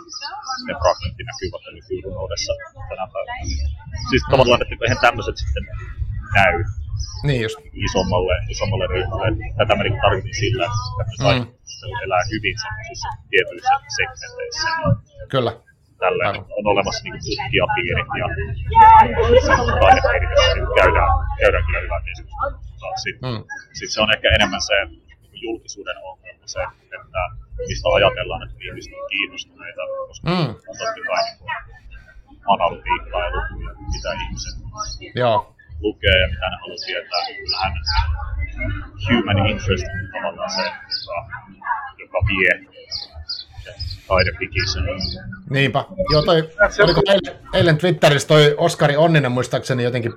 [0.66, 2.52] ne fragmentti näkyvät nykyrunoudessa
[2.88, 3.44] tänä päivänä.
[4.10, 4.30] Siis mm.
[4.30, 5.64] tavallaan, että eihän tämmöiset sitten
[6.38, 6.54] näy
[7.28, 7.58] niin just.
[7.86, 9.28] isommalle, isommalle ryhmälle.
[9.58, 10.66] Tätä mä niinku tarkoitin sillä,
[11.00, 12.04] että mm.
[12.04, 14.68] elää hyvin semmoisissa tietyissä segmenteissä.
[15.34, 15.52] Kyllä.
[16.04, 16.24] Tällä
[16.56, 18.26] on olemassa niin tutkijapiirit ja
[19.82, 22.96] taidepiirit, joissa käydään, käydään kyllä hyvää keskustelua.
[23.04, 23.44] Sitten mm.
[23.78, 24.74] sit se on ehkä enemmän se
[25.46, 26.62] julkisuuden ongelma, se,
[26.96, 27.22] että
[27.68, 30.48] mistä ajatellaan, että ihmiset on kiinnostuneita, koska mm.
[30.48, 31.70] on totta kai niin
[32.54, 34.54] analytiikkaa ja lukuja, mitä ihmiset
[35.14, 35.54] Joo.
[35.80, 37.20] lukee ja mitä ne haluaa tietää.
[37.36, 37.72] Kyllähän
[39.08, 41.16] human interest on tavallaan se, joka,
[41.98, 42.70] joka vie
[44.08, 44.84] taidepikisen.
[45.50, 45.84] Niinpä.
[46.12, 46.50] Joo, toi,
[46.84, 50.12] oliko eilen, eilen Twitterissä toi Oskari Onninen muistaakseni jotenkin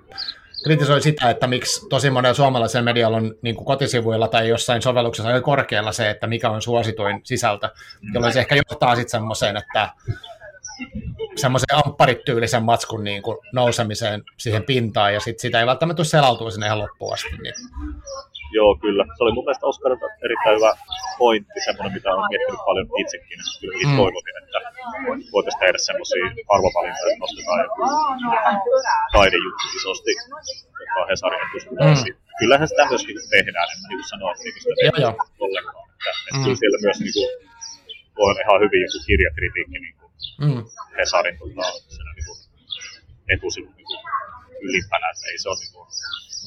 [0.63, 5.28] kritisoi sitä, että miksi tosi monella suomalaisen medialla on niin kuin kotisivuilla tai jossain sovelluksessa
[5.28, 7.69] aika korkealla se, että mikä on suosituin sisältö,
[8.13, 9.89] jolloin se ehkä johtaa sitten semmoiseen, että
[11.36, 16.65] semmoisen ampparityylisen matskun niin kuin nousemiseen siihen pintaan, ja sitten sitä ei välttämättä selautua sinne
[16.65, 17.30] ihan loppuun asti.
[17.43, 17.54] Niin.
[18.57, 19.03] Joo, kyllä.
[19.15, 20.71] Se oli mun mielestä Oskarilta erittäin hyvä
[21.21, 23.39] pointti, semmoinen, mitä olen miettinyt paljon itsekin.
[23.61, 23.97] Kyllä mm.
[24.01, 24.57] toivotin, että
[25.33, 27.81] voitaisiin tehdä semmoisia arvovalintoja, että nostetaan joku
[29.15, 30.11] taidejuttu isosti,
[30.81, 31.41] joka on Hesarin
[31.87, 32.23] mm.
[32.39, 35.09] Kyllähän sitä myöskin tehdään, en niin kuin sanoa, että ei sitä tehdä
[35.45, 35.85] ollenkaan.
[35.93, 36.43] Että, että mm.
[36.43, 37.29] kyllä siellä myös niin kuin,
[38.17, 40.11] voi olla ihan hyvin joku kirjakritiikki niin kuin
[40.43, 40.61] mm.
[40.97, 41.65] Hesarin tota,
[42.17, 42.39] niin kuin,
[43.33, 44.01] etusivun niin kuin,
[44.67, 45.87] ylimpänä, että ei se ole niin kuin,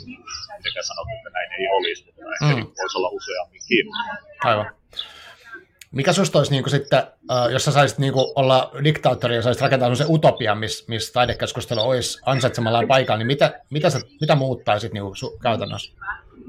[0.05, 2.51] mitenkään sanottu, että näin ei olisi, mutta mm.
[2.51, 3.87] ehkä voisi olla useamminkin.
[4.45, 4.71] Aivan.
[5.91, 9.43] Mikä susta olisi niin kuin sitten, uh, jos sä saisit niin kuin olla diktaattori ja
[9.43, 14.35] saisit rakentaa sellaisen utopian, missä miss taidekeskustelu olisi ansaitsemallaan paikalla, niin mitä, mitä, sä, mitä
[14.35, 15.93] muuttaisit niin kuin su- käytännössä?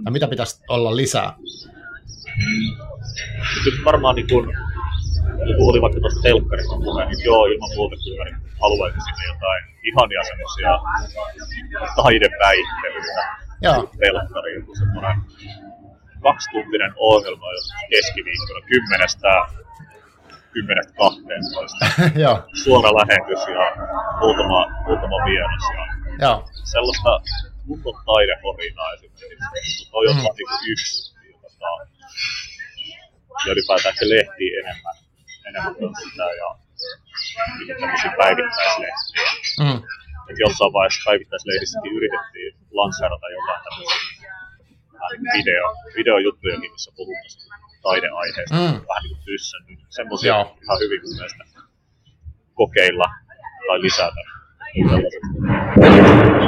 [0.06, 1.34] Ja mitä pitäisi olla lisää?
[3.64, 4.46] Kyllä varmaan niin kuin,
[5.46, 9.24] niin kuin oli vaikka tuosta telkkarista puhe, niin joo, ilman muuta kyllä niin haluaisin sinne
[9.34, 10.72] jotain ihania semmoisia
[11.96, 13.24] taidepäihtelyitä.
[13.62, 13.90] Joo.
[14.00, 15.18] Telkkari, joku semmoinen
[16.24, 19.32] kaksituntinen ohjelma jos keskiviikkona kymmenestä
[20.54, 21.86] kymmenestä kahteentoista.
[22.64, 23.64] Suora lähetys ja
[24.20, 25.64] muutama, muutama vieras.
[25.78, 25.84] Ja
[26.22, 26.38] Joo.
[26.64, 27.12] Sellaista
[27.68, 29.92] kunnon taidehorinaa esimerkiksi.
[29.92, 30.22] Toi on mm.
[30.22, 31.18] niin yksi.
[31.44, 31.72] Jota,
[33.46, 34.96] ja ylipäätään ehkä lehtiä enemmän,
[35.48, 36.67] enemmän sitä ja
[37.80, 39.30] tämmöisiä päivittäislehtiä.
[39.64, 39.78] Mm.
[40.30, 44.02] Et jossain vaiheessa päivittäislehdissäkin yritettiin lanseerata jotain tämmöisiä
[45.38, 48.56] video, videojuttujakin, missä puhuttaisiin taideaiheesta.
[48.56, 48.76] Mm.
[48.90, 49.80] Vähän niin kuin tyssännyt.
[49.90, 51.44] Semmoisia ihan hyvin mun mielestä
[52.54, 53.08] kokeilla
[53.68, 54.22] tai lisätä.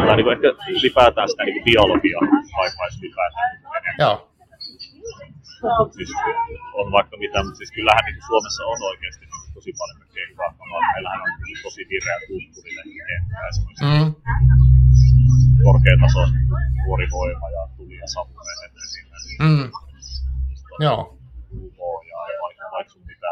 [0.08, 0.49] Tai niin kuin ehkä
[0.80, 2.21] ylipäätään sitä niin kuin biologiaa
[2.56, 3.49] kaipaisi ylipäätään.
[3.99, 4.15] Joo.
[5.95, 6.12] Siis
[6.73, 10.52] on vaikka mitä, mutta siis kyllähän niin Suomessa on oikeasti niin tosi paljon kaikkea hyvää
[10.93, 11.32] Meillähän on
[11.63, 13.86] tosi vireä kulttuurinen kenttä esimerkiksi.
[13.86, 14.10] Mm.
[15.67, 16.30] Korkeatason
[16.86, 19.38] vuorivoima ja tuli ja savuvedet esimerkiksi.
[19.48, 19.65] Mm.
[20.86, 21.00] Joo.
[22.10, 23.32] Ja vaikka, vaikka sun mitä.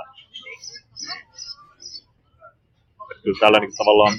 [3.12, 4.14] Että kyllä tällä niin tavallaan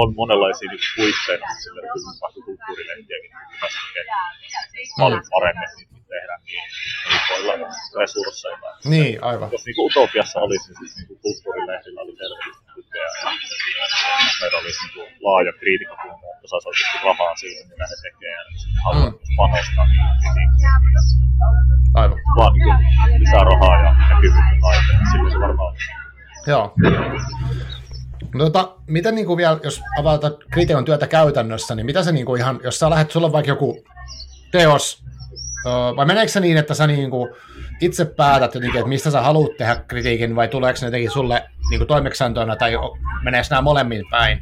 [0.00, 3.88] on monenlaisia niin puitteita, sillä kyllä kulttuurilehtiäkin hyvästi
[5.00, 6.62] paljon paremmin niin tehdä, niin
[7.34, 7.54] olla
[8.00, 8.58] resursseja.
[8.84, 9.48] Niin, aivan.
[9.52, 13.30] Jos niin utopiassa olisi, niin siis niin kulttuurilehdillä oli terveellistä tukea ja
[14.40, 18.82] meillä olisi niin laaja kriitikokunta, että saisi oikeasti rahaa siihen, mitä ne tekee, ja sitten
[18.86, 19.18] haluaa mm.
[19.38, 19.86] panostaa
[20.20, 20.74] kritiikkiin.
[22.00, 22.18] Aivan.
[22.36, 22.78] Vaan niin kuin
[23.22, 25.76] lisää rahaa ja näkyvyyttä taiteen, silloin se varmaan
[26.46, 26.74] Joo.
[28.34, 32.26] No, tota, miten niin kuin vielä, jos avataan kritiikan työtä käytännössä, niin mitä se niin
[32.26, 33.84] kuin ihan, jos sä lähdet, sulla on vaikka joku
[34.52, 35.04] teos,
[35.96, 37.30] vai meneekö se niin, että sä niin kuin
[37.80, 41.78] itse päätät jotenkin, että mistä sä haluat tehdä kritiikin, vai tuleeko ne jotenkin sulle niin
[41.78, 42.72] kuin toimeksiantoina, tai
[43.24, 44.40] meneekö nämä molemmin päin?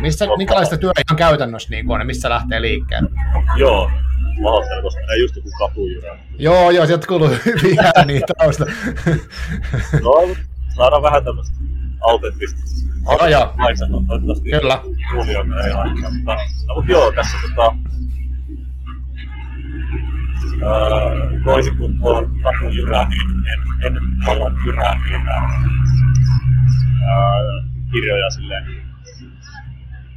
[0.00, 3.10] Mistä, minkälaista työ ihan käytännössä niin kuin on, ja missä lähtee liikkeelle?
[3.56, 3.90] Joo,
[4.42, 6.18] pahoittelen, koska menee just joku kapujyrä.
[6.38, 8.64] Joo, joo, sieltä kuuluu hyviä niitä tausta.
[10.02, 10.34] no,
[10.76, 11.56] saadaan vähän tämmöistä
[12.00, 12.74] autenttista
[13.10, 13.54] Joo, joo.
[14.60, 14.82] Kyllä.
[15.14, 16.36] Huomioon ei laittaa.
[16.66, 17.76] No, mutta joo, tässä tota,
[21.44, 23.94] toisin kuin tuo Tatu Jyrä, niin en, en
[24.26, 25.50] halua Jyrää mitään
[27.92, 28.64] kirjoja silleen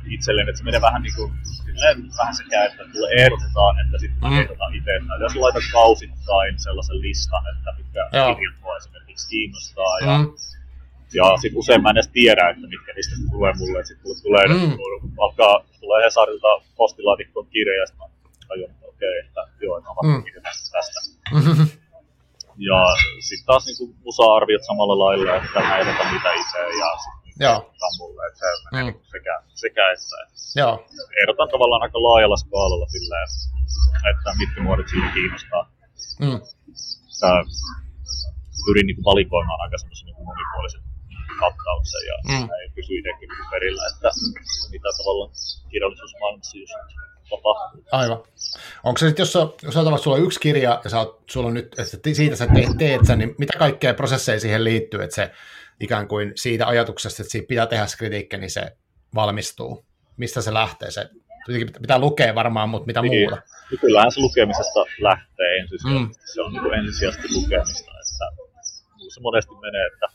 [0.06, 1.32] itselleen, että se menee vähän niin kuin
[1.66, 4.38] silleen vähän sekä, että tulee ehdotetaan, että sitten mm.
[4.38, 4.92] ehdotetaan itse.
[5.08, 10.34] Tai jos laitat kausittain sellaisen listan, että mitkä kirjat voi esimerkiksi kiinnostaa ja mm.
[11.14, 13.86] Ja sitten usein mä en edes tiedä, että mitkä niistä tulee mulle.
[13.86, 14.78] Sitten mulle tulee, mm.
[15.24, 19.90] alkaa, tulee Hesarilta postilaatikkoon kirja, ja sitten mä tajun, että okei, okay, että joo, että
[19.90, 20.24] mä mm.
[20.72, 21.00] tästä.
[21.34, 21.68] Mm-hmm.
[22.70, 22.80] Ja
[23.28, 26.90] sitten taas niin musa-arviot samalla lailla, että mä ehdota mitä itse ja
[27.26, 27.74] sitten Joo.
[28.00, 28.78] mulle, että se mm.
[28.78, 29.34] Niin sekä,
[29.64, 30.18] sekä että.
[30.60, 30.74] Joo.
[31.22, 33.28] Ehdotan tavallaan aika laajalla skaalalla silleen,
[34.12, 35.64] että mitkä muodot siinä kiinnostaa.
[36.20, 36.40] Mm.
[37.22, 37.40] Tää,
[38.66, 40.84] pyrin niin valikoimaan aika semmoisen niin monipuolisen
[41.40, 42.46] kattauksen ja mm.
[42.60, 44.10] ei pysy itsekin perillä, että
[44.74, 45.32] mitä tavallaan
[45.72, 46.74] kirjallisuusmaailmassa just
[47.30, 47.84] tapahtuu.
[47.92, 48.24] Aivan.
[48.84, 51.54] Onko se sitten, jos, jos ajatellaan, sulla on yksi kirja ja sä oot, sulla on
[51.54, 55.32] nyt, että siitä sä teet, teet sen, niin mitä kaikkea prosesseja siihen liittyy, että se
[55.80, 58.78] ikään kuin siitä ajatuksesta, että siitä pitää tehdä kritiikki, niin se
[59.16, 59.86] valmistuu?
[60.18, 60.92] Mistä se lähtee?
[60.92, 61.10] Se
[61.82, 63.30] pitää lukea varmaan, mutta mitä niin.
[63.30, 63.42] muuta?
[63.82, 66.20] Kyllähän se lukemisesta lähtee ensisijaisesti.
[66.20, 66.34] Mm.
[66.34, 67.92] Se on niin ensisijaisesti lukemista.
[67.92, 68.26] Että
[69.14, 70.08] se monesti menee, että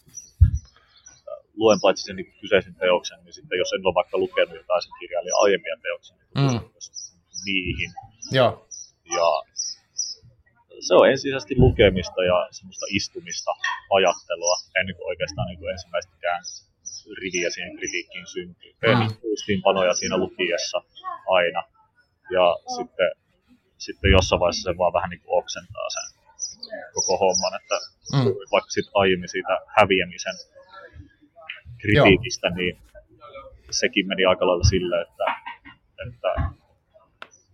[1.56, 4.92] luen paitsi sen niin kyseisen teoksen, niin sitten jos en ole vaikka lukenut jotain sen
[5.00, 6.60] kirjailijan aiemmia teoksia, niin mm.
[7.44, 7.90] Niihin.
[8.32, 8.68] Joo.
[9.16, 9.28] Ja
[10.80, 13.50] se on ensisijaisesti lukemista ja semmoista istumista,
[13.90, 16.42] ajattelua, ennen kuin oikeastaan niin kuin ensimmäistäkään
[17.22, 18.72] riviä siihen kritiikkiin syntyy.
[18.80, 19.16] Teen mm.
[19.22, 20.78] muistiinpanoja siinä lukiessa
[21.28, 21.62] aina.
[22.30, 23.10] Ja sitten,
[23.78, 26.22] sitten jossain vaiheessa se vaan vähän niin kuin oksentaa sen
[26.94, 27.76] koko homman, että
[28.12, 28.34] mm.
[28.52, 30.36] vaikka sitten aiemmin siitä häviämisen
[31.80, 32.56] kritiikistä, Joo.
[32.56, 32.78] niin
[33.70, 35.24] sekin meni aika lailla sillä, että,
[36.06, 36.61] että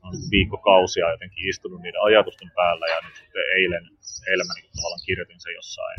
[0.09, 3.85] on viikkokausia jotenkin istunut niiden ajatusten päällä ja nyt sitten eilen,
[4.31, 5.99] eilen mä niin tavallaan kirjoitin sen jossain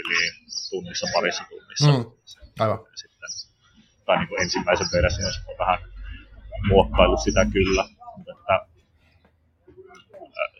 [0.00, 0.22] yli
[0.70, 1.92] tunnissa, parissa tunnissa.
[1.92, 2.04] Mm.
[2.62, 2.78] Aivan.
[2.90, 3.30] Ja sitten,
[4.06, 5.78] tai niin kuin ensimmäisen version on vähän
[6.68, 7.84] muokkaillut sitä kyllä,
[8.16, 8.56] mutta että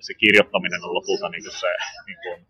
[0.01, 1.73] se kirjoittaminen on lopulta niin kuin se
[2.07, 2.47] niin kuin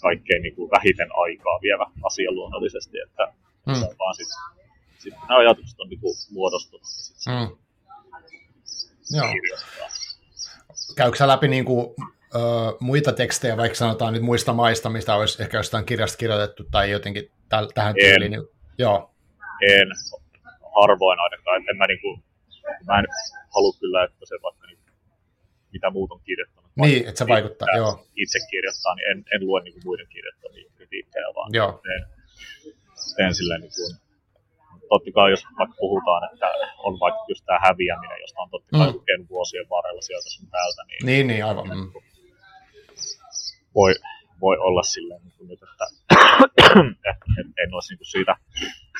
[0.00, 3.32] kaikkein niin kuin vähiten aikaa vievä asia luonnollisesti, että
[3.66, 3.74] mm.
[3.74, 4.28] se on vaan sit,
[4.98, 7.56] sit nämä ajatukset on niin kuin muodostunut, niin sit mm.
[9.10, 9.28] Joo.
[10.96, 11.94] Käykö sä läpi niin kuin,
[12.34, 12.38] ö,
[12.80, 17.30] muita tekstejä, vaikka sanotaan nyt muista maista, mistä olisi ehkä jostain kirjasta kirjoitettu tai jotenkin
[17.48, 18.04] täl, tähän en.
[18.06, 18.32] tyyliin?
[18.32, 19.14] Niin, joo.
[19.62, 19.88] En,
[20.80, 21.64] harvoin ainakaan.
[21.70, 22.24] En mä, niin kuin,
[22.86, 23.06] mä en
[23.54, 24.78] halua kyllä, että se vaikka niin,
[25.72, 28.06] mitä muut on kirjoittanut niin, että se vaikuttaa, joo.
[28.16, 31.82] Itse kirjoittaa, niin en, en lue niin kuin muiden kirjoittamia kritiikkejä, vaan joo.
[31.82, 32.06] teen,
[33.16, 33.96] teen silleen niin kuin,
[34.94, 36.48] totta kai jos vaikka puhutaan, että
[36.86, 38.94] on vaikka just tämä häviäminen, josta on totta kai mm.
[38.98, 41.68] lukenut vuosien varrella sieltä sun täältä, niin, niin, niin aivan.
[41.68, 41.92] Mm.
[43.74, 43.92] Voi,
[44.40, 45.86] voi olla silleen niin kuin nyt, että
[47.10, 48.34] et, et, en olisi niin kuin siitä,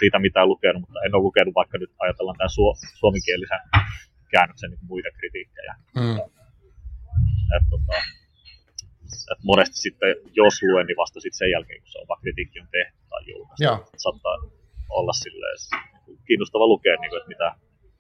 [0.01, 2.65] siitä mitään lukenut, mutta en ole lukenut vaikka nyt ajatellaan tämän su,
[3.01, 3.63] suomenkielisen
[4.33, 5.75] käännöksen niin muita kritiikkejä.
[6.01, 6.35] Mm
[7.57, 7.97] et, tota,
[9.33, 12.69] et monesti sitten, jos luen, niin vasta sitten sen jälkeen, kun se oma kritiikki on
[12.71, 13.91] tehty tai julkaistu.
[13.97, 14.37] Saattaa
[14.89, 15.57] olla silleen,
[16.27, 17.49] kiinnostava lukea, niin kuin, että mitä,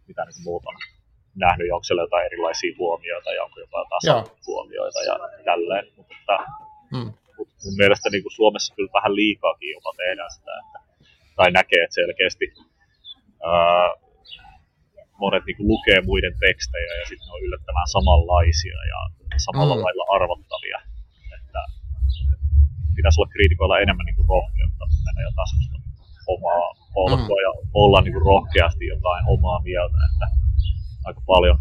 [0.09, 0.77] mitä niin muut on
[1.44, 5.87] nähnyt, ja onko siellä jotain erilaisia huomioita, ja onko jotain huomioita ja tälleen.
[5.97, 6.37] Mutta että,
[6.92, 7.11] hmm.
[7.37, 10.79] mut mun mielestä niin kuin Suomessa kyllä vähän liikaakin jopa tehdään sitä, että,
[11.37, 12.47] tai näkee, että selkeästi
[13.51, 13.88] ää,
[15.23, 18.99] monet niin kuin, lukee muiden tekstejä ja sitten ne on yllättävän samanlaisia ja
[19.47, 19.83] samalla mm.
[19.85, 20.79] lailla arvottavia.
[21.38, 21.61] Että
[22.97, 25.49] pitäisi olla kriitikoilla enemmän niin kuin rohkeutta mennä jotain
[26.34, 27.44] omaa polkua mm.
[27.46, 30.26] ja olla niin kuin rohkeasti jotain omaa mieltä, että
[31.06, 31.58] aika paljon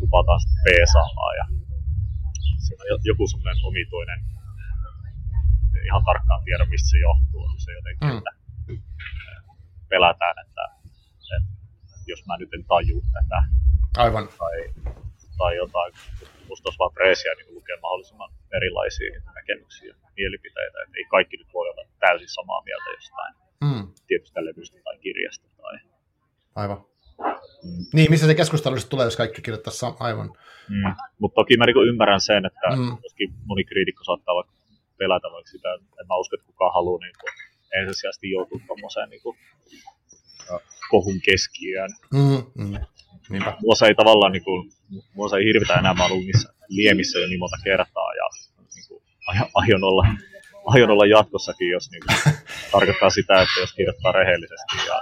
[0.00, 1.44] lupataan sitten peesaamaan ja
[2.64, 4.18] siinä on joku semmoinen omituinen,
[5.88, 8.18] ihan tarkkaan tiedä mistä se johtuu, se jotenkin, mm.
[8.18, 8.32] että
[9.92, 10.64] pelätään, että,
[11.36, 11.52] että
[12.06, 13.38] jos mä nyt en taju tätä.
[14.04, 14.26] Aivan.
[14.42, 14.58] Tai,
[15.38, 15.92] tai jotain.
[16.48, 20.76] Musta olisi vaan preesiä niin lukea mahdollisimman erilaisia näkemyksiä ja mielipiteitä.
[20.82, 23.88] Et ei kaikki nyt voi olla täysin samaa mieltä jostain mm.
[24.06, 25.48] tietystä levystä tai kirjasta.
[25.62, 25.78] Tai...
[26.54, 26.84] Aivan.
[27.64, 27.86] Mm.
[27.92, 30.28] Niin, missä se keskustelu tulee, jos kaikki kirjoittaisi aivan.
[30.68, 30.94] Mm.
[31.18, 32.96] Mutta toki mä niin ymmärrän sen, että mm.
[33.02, 34.52] joskin moni kriitikko saattaa vaikka
[34.98, 37.32] pelätä vaikka sitä, että mä uskon, että kukaan haluaa niin kuin,
[37.80, 39.36] ensisijaisesti joutua tuommoiseen niin kuin,
[40.90, 41.90] kohun keskiöön.
[42.12, 42.76] Mm, mm.
[43.30, 43.56] Niinpä.
[43.62, 44.70] Mua se ei tavallaan, niin kuin,
[45.30, 48.26] se ei hirvitä enää, mä ollut niissä liemissä jo niin monta kertaa ja
[48.74, 49.02] niin kuin,
[49.54, 50.06] aion, olla,
[50.66, 52.34] aion olla jatkossakin, jos niin kuin,
[52.72, 54.96] tarkoittaa sitä, että jos kirjoittaa rehellisesti ja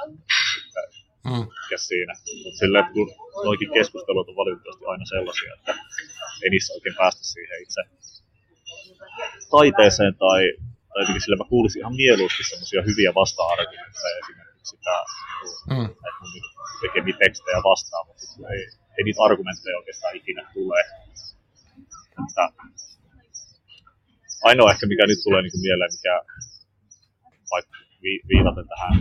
[1.25, 1.47] mm.
[1.63, 2.15] mikä siinä.
[2.45, 3.09] Mutta silleen, kun
[3.45, 5.73] noikin keskustelut on valitettavasti aina sellaisia, että
[6.43, 7.81] ei niissä oikein päästä siihen itse
[9.51, 10.43] taiteeseen tai,
[10.89, 14.97] tai jotenkin sillä mä kuulisin ihan mieluusti semmoisia hyviä vasta-argumentteja esimerkiksi sitä,
[15.71, 15.85] mm.
[15.85, 16.33] että mun
[16.83, 18.63] tekemiä tekstejä vastaan, mutta ei,
[18.97, 20.81] ei niitä argumentteja oikeastaan ikinä tule.
[22.21, 22.45] Että
[24.49, 26.15] ainoa ehkä mikä nyt tulee niin kuin mieleen, mikä
[27.53, 28.95] vaikka vi, viitaten tähän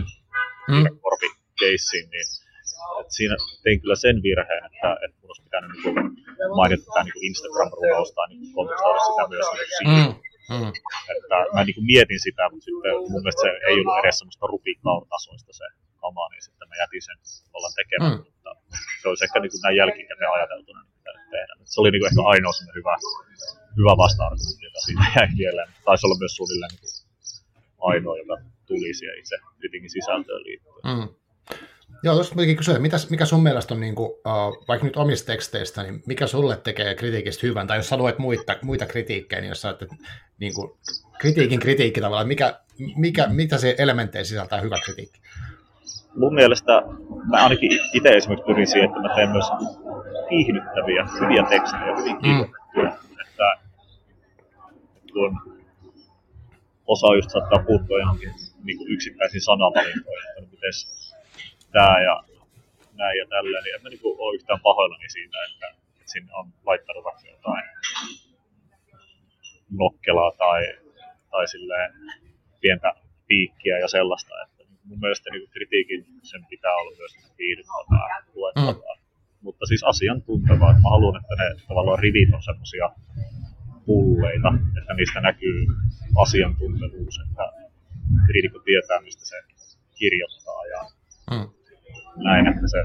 [0.72, 0.84] mm.
[1.04, 2.26] korpikeissiin, niin
[3.00, 5.96] että siinä tein kyllä sen virheen, että, että mun olisi pitänyt niin
[6.60, 10.10] mainita tämä niin Instagram-ruvausta tai niin kontekstoida sitä myös niin mm.
[10.54, 10.72] Mm.
[11.12, 15.52] Että mä niin mietin sitä, mutta sitten mun mielestä se ei ollut edes semmoista rupikkaurtasoista
[15.60, 15.66] se
[16.02, 17.18] kama, niin sitten mä jätin sen
[17.54, 18.12] ollaan tekemään.
[18.12, 18.24] Mm.
[18.26, 18.50] Mutta
[19.00, 21.52] se olisi ehkä niin näin jälkikäteen ajateltuna niin mitä tehdä.
[21.72, 22.94] Se oli niin ehkä ainoa semmoinen hyvä,
[23.76, 25.68] hyvä vasta-argumentti, joka siitä jäi mieleen.
[25.84, 27.00] Taisi olla myös suunnilleen niin
[27.80, 30.74] ainoa, joka tuli siihen itse kritiikin sisältöön liittyen.
[30.84, 31.08] Mm.
[32.02, 35.26] Joo, tuosta kuitenkin kysyä, mitä, mikä sun mielestä on, niin kuin, uh, vaikka nyt omista
[35.26, 39.48] teksteistä, niin mikä sulle tekee kritiikistä hyvän, tai jos sä luet muita, muita kritiikkejä, niin
[39.48, 39.86] jos sä että,
[40.38, 40.70] niin kuin,
[41.18, 42.60] kritiikin kritiikki tavallaan, mikä,
[42.96, 45.20] mikä, mitä se elementtejä sisältää hyvä kritiikki?
[46.16, 46.82] Mun mielestä,
[47.30, 49.44] mä ainakin itse esimerkiksi pyrin siihen, että mä teen myös
[50.30, 52.20] viihdyttäviä, hyviä tekstejä, hyvin mm.
[52.22, 53.09] kirjoitettuja, mm.
[55.10, 55.60] Että kun
[56.86, 58.32] osa just saattaa puuttua johonkin
[58.64, 60.74] niin kuin yksittäisiin sanavalintoihin, että miten
[61.72, 62.14] tämä ja
[62.92, 65.66] näin ja tälleen, niin en mä niinku ole yhtään pahoillani siitä, että,
[66.00, 67.64] että sinne on laittanut vaikka jotain
[69.70, 70.60] nokkelaa tai,
[71.30, 71.90] tai silleen
[72.60, 72.92] pientä
[73.26, 74.34] piikkiä ja sellaista.
[74.42, 78.94] Että mun mielestä niin kritiikin sen pitää olla myös viihdyttävää, luettavaa.
[78.94, 79.00] Mm.
[79.42, 80.72] Mutta siis asiantuntevaa.
[80.72, 82.90] Mä haluan, että ne tavallaan rivit on semmoisia
[83.90, 85.66] pulleita, että niistä näkyy
[86.22, 87.44] asiantuntevuus, että
[88.26, 89.36] kriitikko tietää, mistä se
[89.98, 90.80] kirjoittaa ja
[91.30, 91.60] mm
[92.16, 92.78] näin, että se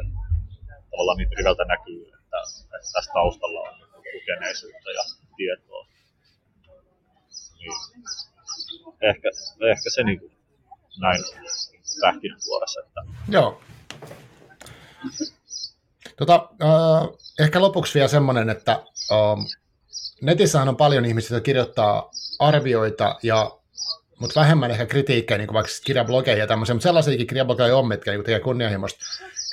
[0.92, 3.80] tavallaan niin riveltä näkyy, että, että tässä taustalla on
[4.14, 5.04] lukeneisuutta ja
[5.38, 5.88] tietoa.
[7.60, 7.72] Niin.
[9.02, 9.30] Ehkä,
[9.72, 10.32] ehkä se niin kuin
[11.02, 11.24] näin
[12.02, 12.80] pähkinänkuoressa.
[12.80, 13.02] Että...
[13.30, 13.62] Joo.
[16.18, 19.58] Tota, äh, ehkä lopuksi vielä semmoinen, että äh,
[20.26, 23.52] netissähän on paljon ihmisiä, jotka kirjoittaa arvioita ja
[24.20, 28.12] mutta vähemmän ehkä kritiikkejä, niin kuin vaikka kirjablogeja ja tämmöisiä, mutta sellaisiakin kirjablogeja on, mitkä
[28.12, 29.00] niin tekee kunnianhimoista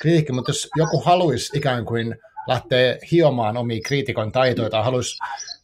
[0.01, 2.15] kritiikkiä, mutta jos joku haluaisi ikään kuin
[2.47, 5.17] lähteä hiomaan omia kriitikon taitoja tai haluaisi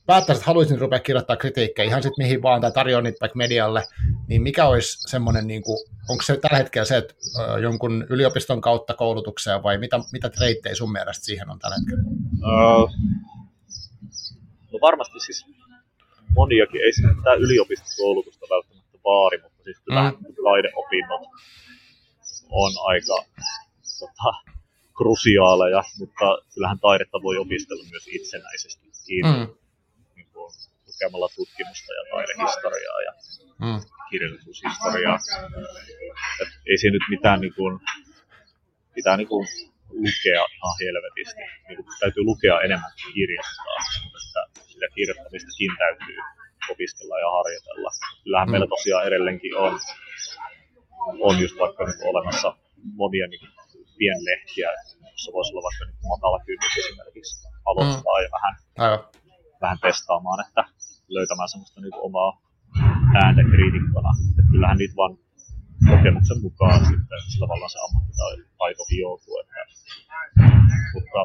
[0.05, 3.83] päättää, että haluaisin rupea kirjoittaa kritiikkejä ihan sitten mihin vaan tai tarjoa niitä vaikka medialle,
[4.27, 5.77] niin mikä olisi semmoinen, niin kuin,
[6.09, 7.13] onko se tällä hetkellä se, että
[7.61, 12.03] jonkun yliopiston kautta koulutukseen vai mitä, mitä treittejä sun mielestä siihen on tällä hetkellä?
[12.83, 12.91] Uh,
[14.79, 15.45] no varmasti siis
[16.35, 16.91] moniakin, ei
[17.23, 20.17] tämä yliopistokoulutusta välttämättä vaari, mutta siis kyllä mm.
[20.43, 21.21] taideopinnot
[22.49, 23.15] on aika
[23.99, 24.31] tota,
[24.97, 28.85] krusiaaleja, mutta kyllähän taidetta voi opiskella myös itsenäisesti
[29.23, 29.47] mm.
[30.15, 30.53] niin kuin,
[30.87, 33.13] lukemalla tutkimusta ja taidehistoriaa ja
[33.65, 33.79] mm.
[34.09, 35.19] kirjallisuushistoriaa.
[36.41, 37.79] Et ei se nyt mitään niin kuin,
[38.95, 39.47] pitää niin kuin,
[39.89, 41.41] lukea ihan helvetisti.
[41.67, 44.39] Niin kuin, täytyy lukea enemmän kuin kirjoittaa, mutta
[44.79, 46.17] sitä kirjoittamistakin täytyy
[46.73, 47.91] opiskella ja harjoitella.
[48.23, 48.51] Kyllähän mm.
[48.51, 49.73] meillä tosiaan edelleenkin on,
[51.27, 52.49] on just vaikka nyt olemassa
[53.01, 53.49] monia niin
[53.97, 54.69] pienlehtiä,
[55.13, 57.33] jossa voisi olla vaikka niin matala kynnys esimerkiksi
[57.69, 58.23] aloittaa mm.
[58.25, 58.53] ja vähän,
[58.83, 59.01] Aivan.
[59.61, 60.63] vähän testaamaan, että
[61.15, 62.31] löytämään semmoista niin omaa
[63.21, 64.11] ääntä kriitikkona.
[64.29, 65.13] Että kyllähän niitä vaan
[65.91, 69.35] kokemuksen mukaan sitten tavallaan se ammattitaito hioutuu.
[69.41, 69.61] Että,
[70.93, 71.19] mutta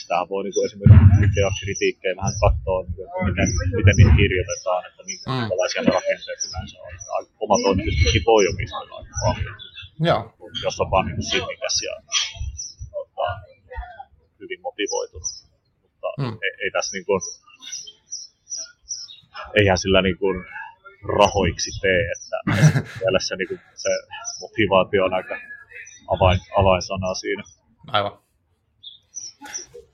[0.00, 5.02] sitähän voi niin esimerkiksi lukea kritiikkejä vähän katsoa, niin kuin, miten, miten niitä kirjoitetaan, että
[5.10, 5.86] minkälaisia mm.
[5.86, 6.92] ne rakenteet yleensä on.
[7.44, 9.56] Oma toimituskin voi opiskella aika paljon,
[10.08, 10.20] Joo.
[10.64, 11.94] jos on vaan niin sinnikäs ja
[12.94, 13.26] tota,
[14.40, 15.32] hyvin motivoitunut.
[15.82, 16.34] Mutta mm.
[16.44, 17.20] ei, ei tässä niin kuin,
[19.58, 20.36] eihän sillä niin kuin
[21.18, 22.36] rahoiksi tee, että
[23.00, 23.92] mielessä niin kuin se
[24.40, 25.34] motivaatio on aika
[26.14, 27.42] avain, avainsana siinä.
[27.96, 28.27] Aivan.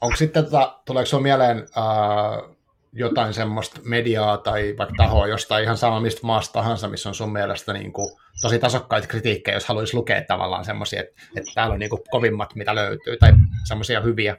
[0.05, 2.57] Onko sitten, tota, tuleeko sinulla mieleen uh,
[2.93, 7.33] jotain semmoista mediaa tai vaikka tahoa jostain ihan sama mistä maasta tahansa, missä on sun
[7.33, 11.81] mielestä niin kuin, tosi tasokkaita kritiikkejä, jos haluaisi lukea tavallaan semmoisia, että, että täällä on
[11.81, 13.33] niin kuin, kovimmat, mitä löytyy, tai
[13.69, 14.37] semmoisia hyviä.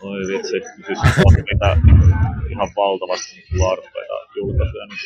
[0.00, 0.50] Oi vitsi,
[0.86, 1.76] siis on mitä
[2.50, 4.98] ihan valtavasti laadukkaita julkaisuja niin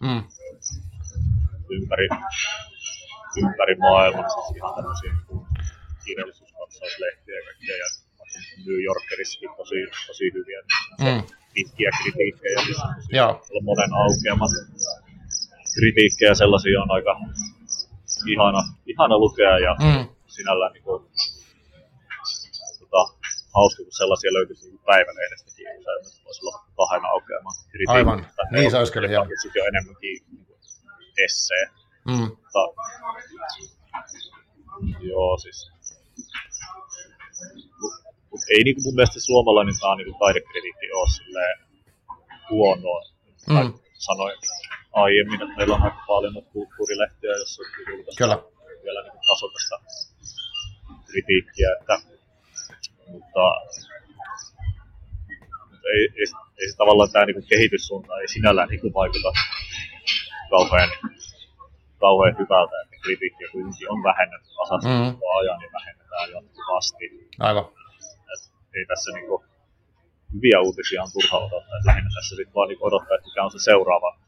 [0.00, 0.22] mm.
[1.70, 2.08] ympäri,
[3.42, 5.12] ympäri maailman, siis ihan tämmöisiä
[6.04, 8.09] kirjallisuuskatsauslehtiä ja kaikkea, ja
[8.66, 10.60] New Yorkerissakin tosi, tosi hyviä
[10.98, 11.22] niin mm.
[11.54, 12.78] pitkiä kritiikkejä, siis
[13.18, 13.42] Joo.
[13.62, 14.50] monen aukeamat
[15.74, 17.12] kritiikkejä, sellaisia on aika
[18.32, 20.08] ihana, ihana lukea ja mm.
[20.26, 21.02] sinällään niin kuin,
[22.80, 23.02] tota,
[23.54, 25.66] hauska, kun sellaisia löytyisi niin päivälehdestäkin,
[26.02, 27.96] se voisi olla kahden aukeaman kritiikki.
[27.96, 29.26] Aivan, niin se olisi kyllä, joo.
[29.42, 30.46] Sitten jo enemmänkin niin
[31.24, 31.64] essee.
[32.06, 32.12] Mm.
[32.12, 32.60] Mutta,
[35.00, 35.70] joo, siis
[38.30, 41.56] mutta ei niin kuin mun mielestä suomalainenkaan niin taidekritiikki ole silleen
[42.50, 43.00] huonoa.
[43.48, 43.72] Mm.
[44.08, 44.36] Sanoin
[44.92, 48.50] aiemmin, että meillä on aika paljon kulttuurilehtiä, jossa on julkaistu
[48.84, 49.76] vielä niin tasokasta
[51.10, 51.96] kritiikkiä, että,
[53.12, 53.44] mutta
[55.94, 56.26] ei, ei,
[56.60, 59.32] ei se tavallaan tämä niin kehityssuunta ei sinällään niin vaikuta
[60.50, 60.90] kauhean,
[62.00, 65.18] kauhean hyvältä, että kritiikkiä kuitenkin on vähennetty tasasta mm.
[65.38, 67.04] ajan ja vähennetään jatkuvasti.
[67.38, 67.79] Aivan
[68.74, 69.44] ei tässä niinku
[70.34, 71.76] hyviä uutisia on turha odottaa.
[71.76, 74.18] Että lähinnä tässä sitten vaan niinku odottaa, että mikä on se seuraava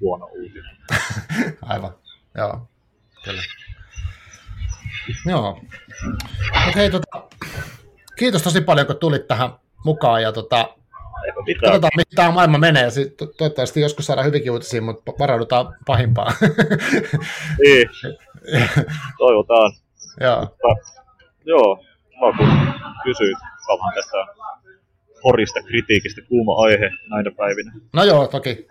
[0.00, 0.76] huono uutinen.
[1.72, 1.94] Aivan,
[2.34, 2.68] joo,
[3.24, 3.42] kyllä.
[5.26, 5.60] Joo.
[6.66, 7.28] Mut hei, tota,
[8.16, 9.50] kiitos tosi paljon, kun tulit tähän
[9.84, 10.74] mukaan ja tota,
[11.60, 12.90] katsotaan, mihin tämä maailma menee.
[12.90, 16.34] Sitten toivottavasti joskus saadaan hyvinkin uutisia, mutta varaudutaan pahimpaan.
[17.62, 17.88] niin,
[19.18, 19.72] toivotaan.
[20.20, 20.40] Joo.
[20.40, 20.98] Mutta,
[21.44, 21.84] joo,
[22.20, 22.48] mä kun
[23.04, 24.16] kysyit kauan tästä
[25.24, 27.72] horista kritiikistä, kuuma aihe näinä päivinä.
[27.92, 28.66] No joo, toki.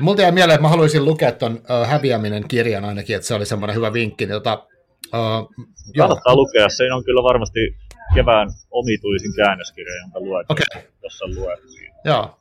[0.00, 3.46] Multa jäi mieleen, että mä haluaisin lukea tuon uh, Häviäminen kirjan ainakin, että se oli
[3.46, 4.26] semmoinen hyvä vinkki.
[4.26, 4.66] Niin, tota,
[5.06, 5.54] uh,
[5.98, 6.36] Kannattaa joo.
[6.36, 7.60] lukea, se on kyllä varmasti
[8.14, 10.82] kevään omituisin käännöskirja, jonka luet, okay.
[11.02, 11.60] jos sä luet.
[11.64, 12.38] Niin joo.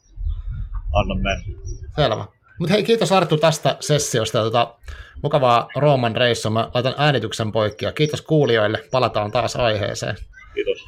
[0.94, 1.60] Anna mennä.
[1.96, 2.26] Selvä.
[2.60, 4.44] Mutta hei, kiitos Arttu tästä sessiosta.
[4.44, 4.76] Tota,
[5.24, 6.52] mukavaa Rooman reissua.
[6.52, 8.84] Mä laitan äänityksen poikki ja kiitos kuulijoille.
[8.92, 10.16] Palataan taas aiheeseen.
[10.54, 10.80] Kiitos.